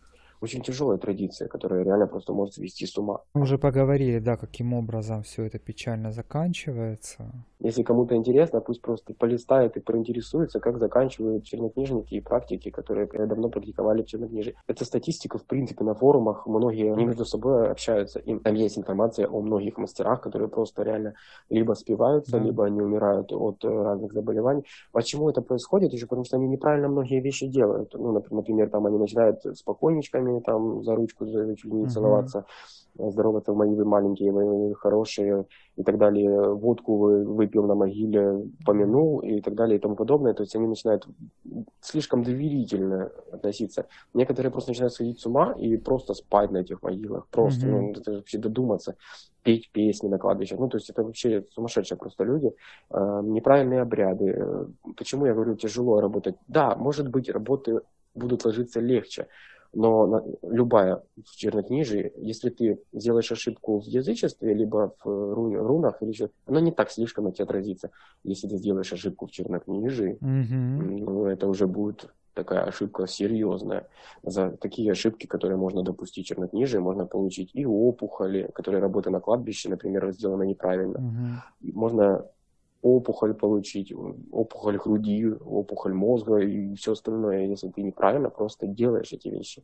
Очень 0.41 0.61
тяжелая 0.61 0.97
традиция, 0.97 1.47
которая 1.47 1.83
реально 1.83 2.07
просто 2.07 2.33
может 2.33 2.55
свести 2.55 2.85
с 2.85 2.97
ума. 2.97 3.21
Мы 3.33 3.41
уже 3.41 3.57
поговорили, 3.57 4.19
да, 4.19 4.37
каким 4.37 4.73
образом 4.73 5.23
все 5.23 5.43
это 5.43 5.59
печально 5.59 6.11
заканчивается. 6.11 7.31
Если 7.61 7.83
кому-то 7.83 8.15
интересно, 8.15 8.61
пусть 8.61 8.81
просто 8.81 9.13
полистает 9.13 9.75
и 9.75 9.81
проинтересуется, 9.81 10.61
как 10.61 10.77
заканчивают 10.77 11.43
чернокнижники 11.43 12.13
и 12.15 12.21
практики, 12.21 12.69
которые 12.69 13.07
давно 13.27 13.49
практиковали 13.49 14.01
в 14.01 14.05
чернокнижии. 14.05 14.55
Это 14.67 14.85
статистика, 14.85 15.37
в 15.37 15.43
принципе, 15.45 15.83
на 15.83 15.93
форумах. 15.93 16.47
Многие, 16.47 16.93
они 16.93 17.05
между 17.05 17.25
собой 17.25 17.69
общаются. 17.69 18.19
И 18.19 18.39
там 18.39 18.53
есть 18.55 18.77
информация 18.77 19.27
о 19.27 19.41
многих 19.41 19.77
мастерах, 19.77 20.21
которые 20.21 20.47
просто 20.47 20.83
реально 20.83 21.15
либо 21.49 21.73
спиваются, 21.73 22.37
Да. 22.37 22.39
либо 22.39 22.65
они 22.65 22.81
умирают 22.81 23.33
от 23.33 23.65
э, 23.65 23.67
разных 23.67 24.13
заболеваний. 24.13 24.63
Почему 24.93 25.29
это 25.29 25.41
происходит? 25.41 25.91
Еще 25.91 26.05
потому 26.05 26.23
что 26.23 26.37
они 26.37 26.47
неправильно 26.47 26.87
многие 26.87 27.19
вещи 27.19 27.45
делают. 27.45 27.93
Ну, 27.93 28.17
нап- 28.17 28.27
например, 28.33 28.69
там 28.69 28.85
они 28.85 28.97
начинают 28.97 29.45
с 29.45 29.61
покойничками 29.63 30.39
там 30.39 30.81
за 30.83 30.95
ручку 30.95 31.25
чуть 31.25 31.65
ли 31.65 31.71
не 31.73 31.87
целоваться, 31.87 32.45
здороваться, 32.97 33.53
мои 33.53 33.73
вы 33.75 33.85
маленькие, 33.85 34.31
мои 34.31 34.45
вы 34.45 34.75
хорошие, 34.75 35.45
и 35.75 35.83
так 35.83 35.97
далее, 35.97 36.53
водку 36.53 36.97
вы- 36.97 37.25
выпил 37.25 37.65
на 37.65 37.75
могиле, 37.75 38.45
помянул 38.65 39.19
и 39.19 39.41
так 39.41 39.55
далее 39.55 39.77
и 39.77 39.81
тому 39.81 39.95
подобное. 39.95 40.33
То 40.33 40.43
есть 40.43 40.55
они 40.55 40.67
начинают 40.67 41.07
слишком 41.81 42.23
доверительно 42.23 43.11
относиться. 43.31 43.85
Некоторые 44.13 44.51
просто 44.51 44.71
начинают 44.71 44.93
сходить 44.93 45.19
с 45.19 45.25
ума 45.25 45.53
и 45.57 45.77
просто 45.77 46.13
спать 46.13 46.51
на 46.51 46.57
этих 46.57 46.83
могилах. 46.83 47.27
Просто, 47.29 47.67
Мгм. 47.67 47.71
ну, 47.77 47.91
это 47.91 48.11
вообще 48.11 48.37
додуматься, 48.37 48.95
петь 49.43 49.71
песни 49.71 50.09
на 50.09 50.17
кладбищах. 50.17 50.59
Ну, 50.59 50.67
то 50.67 50.77
есть 50.77 50.89
это 50.89 51.03
вообще 51.03 51.43
сумасшедшие 51.51 51.97
просто 51.97 52.23
люди. 52.23 52.51
Э, 52.91 53.21
неправильные 53.23 53.81
обряды. 53.81 54.67
Почему 54.97 55.25
я 55.25 55.33
говорю, 55.33 55.55
тяжело 55.55 56.01
работать? 56.01 56.35
Да, 56.47 56.75
может 56.75 57.07
быть, 57.09 57.29
работы 57.29 57.81
будут 58.13 58.45
ложиться 58.45 58.79
легче. 58.81 59.27
Но 59.73 60.07
на- 60.07 60.23
любая 60.41 61.03
в 61.23 61.35
чернокнижии, 61.35 62.11
если 62.17 62.49
ты 62.49 62.79
сделаешь 62.91 63.31
ошибку 63.31 63.79
в 63.79 63.85
язычестве, 63.85 64.53
либо 64.53 64.93
в 65.03 65.07
ру- 65.07 65.55
рунах, 65.55 66.01
или 66.01 66.09
еще, 66.09 66.29
она 66.47 66.59
не 66.61 66.71
так 66.71 66.89
слишком 66.89 67.25
на 67.25 67.31
тебя 67.31 67.45
отразится. 67.45 67.91
Если 68.23 68.47
ты 68.47 68.57
сделаешь 68.57 68.91
ошибку 68.91 69.27
в 69.27 69.31
чернокнижии, 69.31 70.17
Мгм. 70.21 70.97
ну, 70.97 71.25
это 71.25 71.47
уже 71.47 71.67
будет 71.67 72.09
такая 72.33 72.63
ошибка 72.63 73.05
серьезная. 73.05 73.87
За 74.23 74.49
такие 74.51 74.91
ошибки, 74.91 75.27
которые 75.27 75.57
можно 75.57 75.83
допустить 75.83 76.25
в 76.25 76.29
чернокнижии, 76.29 76.77
можно 76.79 77.05
получить 77.05 77.51
и 77.53 77.65
опухоли, 77.65 78.49
которые 78.53 78.81
работы 78.81 79.09
на 79.11 79.19
кладбище, 79.19 79.69
например, 79.69 80.11
сделаны 80.13 80.47
неправильно. 80.47 80.99
И 81.61 81.71
Можно 81.73 82.25
опухоль 82.81 83.33
получить, 83.33 83.93
опухоль 84.31 84.77
груди, 84.77 85.27
опухоль 85.27 85.93
мозга 85.93 86.37
и 86.37 86.75
все 86.75 86.93
остальное, 86.93 87.47
если 87.47 87.69
ты 87.69 87.81
неправильно 87.81 88.29
просто 88.29 88.67
делаешь 88.67 89.11
эти 89.11 89.27
вещи. 89.27 89.63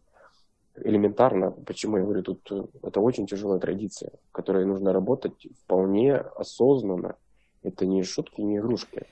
элементарно, 0.76 1.52
почему 1.52 1.98
я 1.98 2.04
говорю, 2.04 2.24
тут 2.24 2.52
э, 2.52 2.66
это 2.84 3.00
очень 3.00 3.28
тяжелая 3.28 3.60
традиция, 3.60 4.12
которой 4.34 4.66
нужно 4.66 4.92
работать 4.92 5.48
вполне 5.64 6.16
осознанно. 6.16 7.16
Это 7.64 7.86
не 7.86 8.04
шутки, 8.04 8.42
не 8.42 8.58
игрушки. 8.58 9.06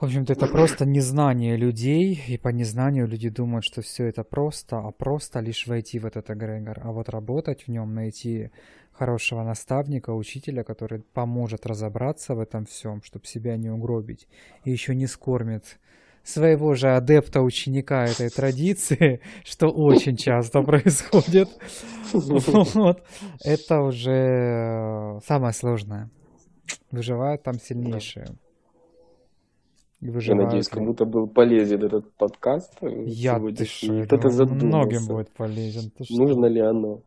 В 0.00 0.04
общем-то, 0.04 0.32
это 0.32 0.46
просто 0.46 0.86
незнание 0.86 1.56
людей, 1.58 2.18
и 2.26 2.38
по 2.38 2.48
незнанию 2.48 3.06
люди 3.06 3.28
думают, 3.28 3.66
что 3.66 3.82
все 3.82 4.06
это 4.06 4.24
просто, 4.24 4.78
а 4.78 4.92
просто 4.92 5.40
лишь 5.40 5.66
войти 5.66 5.98
в 5.98 6.06
этот 6.06 6.30
эгрегор. 6.30 6.80
А 6.82 6.90
вот 6.90 7.10
работать 7.10 7.66
в 7.66 7.68
нем, 7.68 7.92
найти 7.92 8.50
хорошего 8.92 9.42
наставника, 9.42 10.14
учителя, 10.14 10.64
который 10.64 11.02
поможет 11.12 11.66
разобраться 11.66 12.34
в 12.34 12.40
этом 12.40 12.64
всем, 12.64 13.02
чтобы 13.02 13.26
себя 13.26 13.58
не 13.58 13.68
угробить, 13.68 14.26
и 14.64 14.70
еще 14.70 14.94
не 14.94 15.06
скормит 15.06 15.78
своего 16.24 16.74
же 16.74 16.96
адепта, 16.96 17.42
ученика 17.42 18.06
этой 18.06 18.30
традиции, 18.30 19.20
что 19.44 19.68
очень 19.68 20.16
часто 20.16 20.62
происходит. 20.70 21.50
Вот. 22.12 23.04
Это 23.44 23.82
уже 23.82 25.20
самое 25.26 25.52
сложное. 25.52 26.10
Выживают 26.90 27.42
там 27.42 27.60
сильнейшие. 27.60 28.26
Я 30.00 30.34
надеюсь, 30.34 30.68
кому-то 30.68 31.04
был 31.04 31.26
полезен 31.26 31.84
этот 31.84 32.10
подкаст. 32.14 32.78
Я 32.80 33.38
ты 33.38 33.64
что, 33.66 34.02
кто-то 34.04 34.30
задумался. 34.30 34.66
Многим 34.66 35.06
будет 35.06 35.30
полезен. 35.30 35.92
Нужно 36.08 36.46
ли 36.46 36.60
оно? 36.60 37.02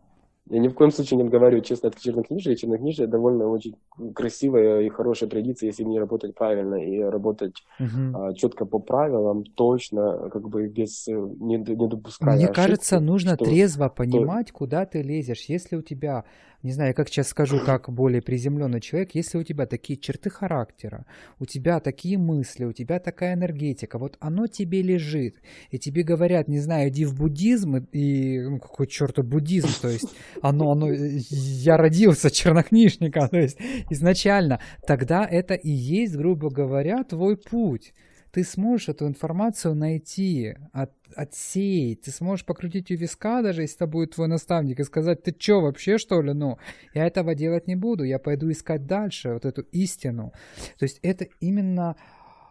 Я 0.49 0.59
ни 0.59 0.67
в 0.67 0.73
коем 0.73 0.91
случае 0.91 1.23
не 1.23 1.29
говорю 1.29 1.61
честно 1.61 1.87
от 1.89 1.97
чернокнижия. 1.97 2.55
Чернокнижие 2.55 3.07
довольно 3.07 3.47
очень 3.47 3.75
красивая 4.13 4.81
и 4.81 4.89
хорошая 4.89 5.29
традиция, 5.29 5.67
если 5.67 5.83
не 5.83 5.97
работать 5.97 6.35
правильно 6.35 6.75
и 6.75 6.99
работать 6.99 7.63
угу. 7.79 8.17
а, 8.17 8.33
четко 8.33 8.65
по 8.65 8.79
правилам, 8.79 9.45
точно, 9.45 10.29
как 10.29 10.49
бы 10.49 10.67
без 10.67 11.07
э, 11.07 11.13
не, 11.13 11.55
не 11.55 11.87
допуская 11.87 12.35
Мне 12.35 12.45
ошибки, 12.45 12.61
кажется, 12.61 12.99
нужно 12.99 13.35
что, 13.35 13.45
трезво 13.45 13.87
понимать, 13.87 14.49
что... 14.49 14.57
куда 14.57 14.85
ты 14.85 15.01
лезешь. 15.01 15.45
Если 15.47 15.77
у 15.77 15.81
тебя 15.81 16.25
не 16.63 16.71
знаю, 16.71 16.95
как 16.95 17.09
сейчас 17.09 17.27
скажу, 17.27 17.59
как 17.65 17.89
более 17.89 18.21
приземленный 18.21 18.81
человек, 18.81 19.11
если 19.13 19.37
у 19.37 19.43
тебя 19.43 19.65
такие 19.65 19.99
черты 19.99 20.29
характера, 20.29 21.05
у 21.39 21.45
тебя 21.45 21.79
такие 21.79 22.17
мысли, 22.17 22.65
у 22.65 22.73
тебя 22.73 22.99
такая 22.99 23.35
энергетика, 23.35 23.99
вот 23.99 24.17
оно 24.19 24.47
тебе 24.47 24.81
лежит, 24.81 25.35
и 25.69 25.77
тебе 25.77 26.03
говорят, 26.03 26.47
не 26.47 26.59
знаю, 26.59 26.89
иди 26.89 27.05
в 27.05 27.15
буддизм, 27.15 27.77
и, 27.91 28.39
ну, 28.41 28.59
какой 28.59 28.87
черт 28.87 29.23
буддизм, 29.23 29.69
то 29.81 29.89
есть 29.89 30.09
оно, 30.41 30.71
оно, 30.71 30.89
я 30.91 31.77
родился 31.77 32.31
чернокнижника, 32.31 33.27
то 33.27 33.37
есть 33.37 33.59
изначально, 33.89 34.59
тогда 34.87 35.25
это 35.25 35.53
и 35.53 35.69
есть, 35.69 36.15
грубо 36.15 36.49
говоря, 36.49 37.03
твой 37.03 37.37
путь 37.37 37.93
ты 38.33 38.43
сможешь 38.43 38.89
эту 38.89 39.05
информацию 39.05 39.75
найти, 39.75 40.55
от, 40.71 40.91
отсеять, 41.15 42.01
ты 42.01 42.11
сможешь 42.11 42.45
покрутить 42.45 42.89
у 42.89 42.95
виска, 42.95 43.43
даже 43.43 43.61
если 43.61 43.75
это 43.75 43.85
будет 43.85 44.15
твой 44.15 44.27
наставник, 44.27 44.79
и 44.79 44.83
сказать, 44.83 45.21
ты 45.21 45.31
чё, 45.31 45.61
вообще 45.61 45.99
что 45.99 46.19
ли, 46.19 46.33
ну, 46.33 46.57
я 46.95 47.05
этого 47.05 47.35
делать 47.35 47.67
не 47.67 47.75
буду, 47.75 48.03
я 48.03 48.17
пойду 48.17 48.49
искать 48.49 48.87
дальше 48.87 49.33
вот 49.33 49.45
эту 49.45 49.61
истину. 49.71 50.33
То 50.79 50.85
есть 50.85 50.97
это 51.03 51.27
именно 51.41 51.95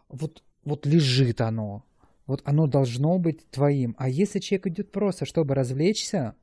вот, 0.08 0.44
вот 0.64 0.86
лежит 0.86 1.40
оно, 1.40 1.84
вот 2.28 2.42
оно 2.44 2.68
должно 2.68 3.18
быть 3.18 3.50
твоим. 3.50 3.96
А 3.98 4.08
если 4.08 4.38
человек 4.38 4.68
идет 4.68 4.92
просто, 4.92 5.24
чтобы 5.26 5.56
развлечься, 5.56 6.36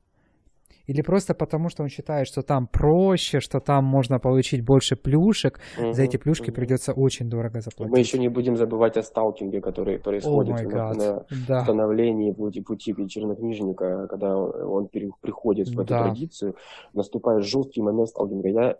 или 0.86 1.02
просто 1.02 1.34
потому, 1.34 1.68
что 1.68 1.82
он 1.82 1.88
считает, 1.88 2.26
что 2.26 2.42
там 2.42 2.66
проще, 2.66 3.40
что 3.40 3.60
там 3.60 3.84
можно 3.84 4.18
получить 4.18 4.64
больше 4.64 4.96
плюшек, 4.96 5.60
угу, 5.78 5.92
за 5.92 6.02
эти 6.02 6.16
плюшки 6.16 6.50
угу. 6.50 6.56
придется 6.56 6.92
очень 6.92 7.28
дорого 7.28 7.60
заплатить. 7.60 7.92
Мы 7.92 7.98
еще 7.98 8.18
не 8.18 8.28
будем 8.28 8.56
забывать 8.56 8.96
о 8.96 9.02
сталкинге, 9.02 9.60
который 9.60 9.98
происходит 9.98 10.56
oh 10.56 10.68
на, 10.68 10.94
на 10.94 11.24
да. 11.48 11.62
становлении 11.62 12.32
пути, 12.32 12.62
пути 12.62 12.94
чернокнижника, 13.08 14.06
когда 14.08 14.36
он 14.36 14.88
приходит 14.88 15.68
в 15.68 15.78
эту 15.78 15.88
да. 15.88 16.04
традицию, 16.04 16.54
наступает 16.94 17.44
жесткий 17.44 17.82
момент 17.82 18.08
сталкинга. 18.08 18.48
Я, 18.48 18.76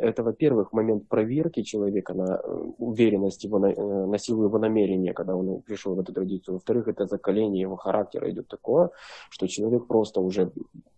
это, 0.00 0.22
во-первых, 0.22 0.72
момент 0.72 1.08
проверки 1.08 1.62
человека 1.62 2.14
на 2.14 2.40
э, 2.42 2.64
уверенность 2.78 3.44
его, 3.44 3.58
на, 3.58 3.66
э, 3.66 4.06
на 4.06 4.18
силу 4.18 4.44
его 4.44 4.58
намерения, 4.58 5.12
когда 5.12 5.34
он 5.34 5.62
пришел 5.62 5.94
в 5.94 6.00
эту 6.00 6.12
традицию. 6.12 6.54
Во-вторых, 6.54 6.88
это 6.88 7.06
закаление 7.06 7.62
его 7.62 7.76
характера 7.76 8.30
идет 8.30 8.48
такое, 8.48 8.90
что 9.30 9.46
человек 9.46 9.86
просто 9.86 10.20
уже 10.20 10.50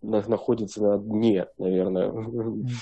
находится 0.03 0.46
находится 0.47 0.83
на 0.83 0.99
дне, 0.99 1.47
наверное. 1.59 2.13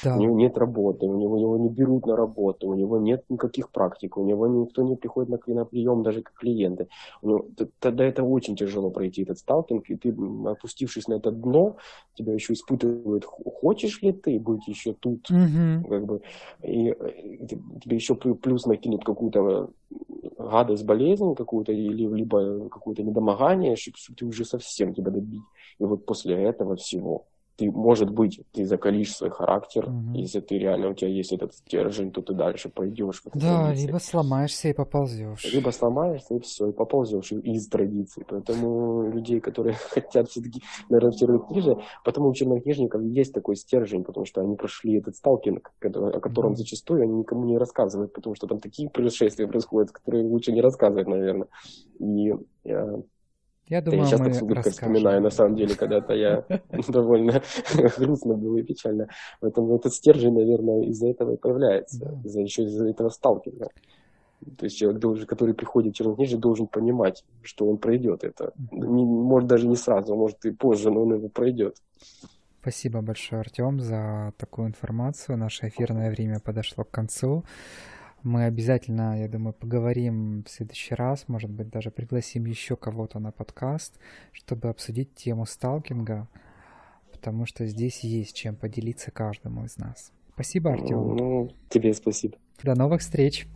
Да. 0.05 0.17
У 0.17 0.21
него 0.21 0.37
нет 0.37 0.59
работы, 0.59 1.07
у 1.07 1.17
него 1.17 1.39
его 1.39 1.57
не 1.57 1.69
берут 1.69 2.07
на 2.07 2.17
работу, 2.17 2.69
у 2.69 2.75
него 2.75 2.99
нет 2.99 3.25
никаких 3.29 3.71
практик, 3.71 4.17
у 4.17 4.25
него 4.25 4.47
никто 4.47 4.83
не 4.83 4.97
приходит 4.97 5.31
на, 5.31 5.55
на 5.55 5.65
прием 5.65 6.03
даже 6.03 6.23
как 6.23 6.35
клиенты. 6.35 6.89
У 7.23 7.29
него, 7.29 7.47
тогда 7.79 8.05
это 8.05 8.23
очень 8.23 8.57
тяжело 8.57 8.91
пройти 8.91 9.23
этот 9.23 9.39
сталкинг, 9.39 9.89
и 9.91 9.97
ты, 9.97 10.15
опустившись 10.47 11.09
на 11.09 11.15
это 11.15 11.31
дно, 11.31 11.77
тебя 12.15 12.35
еще 12.35 12.53
испытывают, 12.53 13.25
хочешь 13.25 14.03
ли 14.03 14.13
ты 14.13 14.39
быть 14.39 14.67
еще 14.69 14.93
тут, 14.95 15.31
угу. 15.31 15.89
как 15.89 16.05
бы, 16.05 16.21
и, 16.63 16.91
и 16.91 17.47
тебе 17.47 17.97
еще 17.97 18.15
плюс 18.15 18.67
накинут 18.67 19.05
какую-то 19.05 19.71
гадость, 20.39 20.85
болезнь 20.85 21.35
какую-то, 21.35 21.73
или 21.73 22.07
либо 22.15 22.69
какое-то 22.69 23.03
недомогание, 23.03 23.77
чтобы 23.77 23.97
ты 24.17 24.27
уже 24.27 24.45
совсем 24.45 24.95
тебя 24.95 25.11
добить. 25.11 25.43
И 25.79 25.85
вот 25.85 26.07
после 26.07 26.35
этого 26.35 26.77
всего 26.77 27.27
ты, 27.57 27.71
может 27.71 28.11
быть, 28.11 28.41
ты 28.53 28.67
закалишь 28.67 29.15
свой 29.15 29.31
характер, 29.31 29.89
угу. 29.89 30.15
если 30.15 30.41
ты 30.41 30.59
реально, 30.59 30.89
у 30.89 30.95
тебя 30.95 31.11
есть 31.11 31.33
этот 31.33 31.55
стержень, 31.55 32.11
то 32.11 32.21
ты 32.21 32.35
дальше 32.35 32.69
пойдешь. 32.69 33.23
Да, 33.35 33.67
традиции. 33.67 33.87
либо 33.87 33.99
сломаешься 33.99 34.69
и 34.69 34.73
поползешь. 34.73 35.53
Либо 35.53 35.71
сломаешься 35.71 36.35
и 36.35 36.41
все, 36.41 36.69
и 36.69 36.73
поползешь 36.73 37.33
из 37.33 37.69
традиции. 37.69 38.25
Поэтому 38.29 39.11
людей, 39.11 39.41
которые 39.41 39.75
хотят 39.91 40.29
все-таки, 40.29 40.63
наверное, 40.89 41.13
чернокнижие, 41.13 41.79
потому 42.05 42.29
у 42.29 42.35
чернокнижников 42.35 43.03
есть 43.03 43.33
такой 43.33 43.57
стержень, 43.57 44.05
потому 44.05 44.27
что 44.27 44.41
они 44.41 44.57
прошли 44.57 44.99
этот 44.99 45.17
сталкинг, 45.17 45.73
о 45.81 46.21
котором 46.21 46.53
угу. 46.53 46.57
зачастую 46.57 47.03
они 47.03 47.15
никому 47.19 47.45
не 47.45 47.59
рассказывают, 47.59 48.13
потому 48.13 48.35
что 48.35 48.47
там 48.47 48.59
такие 48.59 48.91
происшествия 48.91 49.47
происходят, 49.47 49.93
которые 49.93 50.25
лучше 50.25 50.53
не 50.53 50.61
рассказывать, 50.61 51.07
наверное. 51.07 51.49
И 52.01 52.35
э, 52.65 53.03
я 53.69 53.81
думаю, 53.81 54.03
я 54.05 54.11
часто 54.11 54.45
мы 54.45 54.63
вспоминаю, 54.63 55.23
на 55.23 55.31
самом 55.31 55.57
деле, 55.57 55.75
когда-то 55.75 56.15
я 56.15 56.45
довольно 56.89 57.43
грустно 57.97 58.35
было 58.35 58.59
и 58.59 58.63
печально. 58.63 59.09
Поэтому 59.41 59.77
этот 59.77 59.95
стержень, 59.95 60.35
наверное, 60.35 60.83
из-за 60.85 61.09
этого 61.09 61.33
и 61.33 61.37
появляется, 61.37 62.21
из-за, 62.25 62.41
еще 62.41 62.65
из-за 62.65 62.89
этого 62.89 63.09
сталкинга. 63.09 63.69
То 64.59 64.67
есть 64.67 64.77
человек, 64.77 65.01
должен, 65.01 65.27
который 65.27 65.55
приходит 65.55 65.95
в 65.95 65.97
чернокнижие, 65.97 66.39
должен 66.39 66.67
понимать, 66.67 67.25
что 67.43 67.67
он 67.67 67.79
пройдет 67.79 68.25
это. 68.25 68.53
Не, 68.71 69.05
может, 69.05 69.49
даже 69.49 69.67
не 69.67 69.77
сразу, 69.77 70.15
может 70.15 70.45
и 70.45 70.51
позже, 70.51 70.91
но 70.91 71.03
он 71.03 71.15
его 71.15 71.29
пройдет. 71.29 71.77
Спасибо 72.61 73.01
большое, 73.01 73.41
Артем, 73.41 73.81
за 73.81 74.33
такую 74.37 74.69
информацию. 74.69 75.39
Наше 75.39 75.69
эфирное 75.69 76.11
время 76.11 76.41
подошло 76.41 76.85
к 76.85 76.91
концу. 76.91 77.45
Мы 78.25 78.45
обязательно, 78.47 79.21
я 79.21 79.29
думаю, 79.29 79.53
поговорим 79.53 80.45
в 80.45 80.51
следующий 80.51 80.95
раз, 80.95 81.29
может 81.29 81.51
быть, 81.51 81.69
даже 81.69 81.91
пригласим 81.91 82.47
еще 82.47 82.75
кого-то 82.75 83.19
на 83.19 83.33
подкаст, 83.33 83.99
чтобы 84.33 84.71
обсудить 84.71 85.15
тему 85.15 85.45
сталкинга, 85.45 86.27
потому 87.13 87.45
что 87.45 87.67
здесь 87.67 88.01
есть 88.01 88.35
чем 88.35 88.57
поделиться 88.57 89.11
каждому 89.11 89.67
из 89.67 89.77
нас. 89.77 90.11
Спасибо, 90.33 90.73
Артем. 90.73 91.17
Ну, 91.17 91.51
тебе 91.69 91.93
спасибо. 91.93 92.39
До 92.63 92.75
новых 92.75 93.03
встреч. 93.03 93.47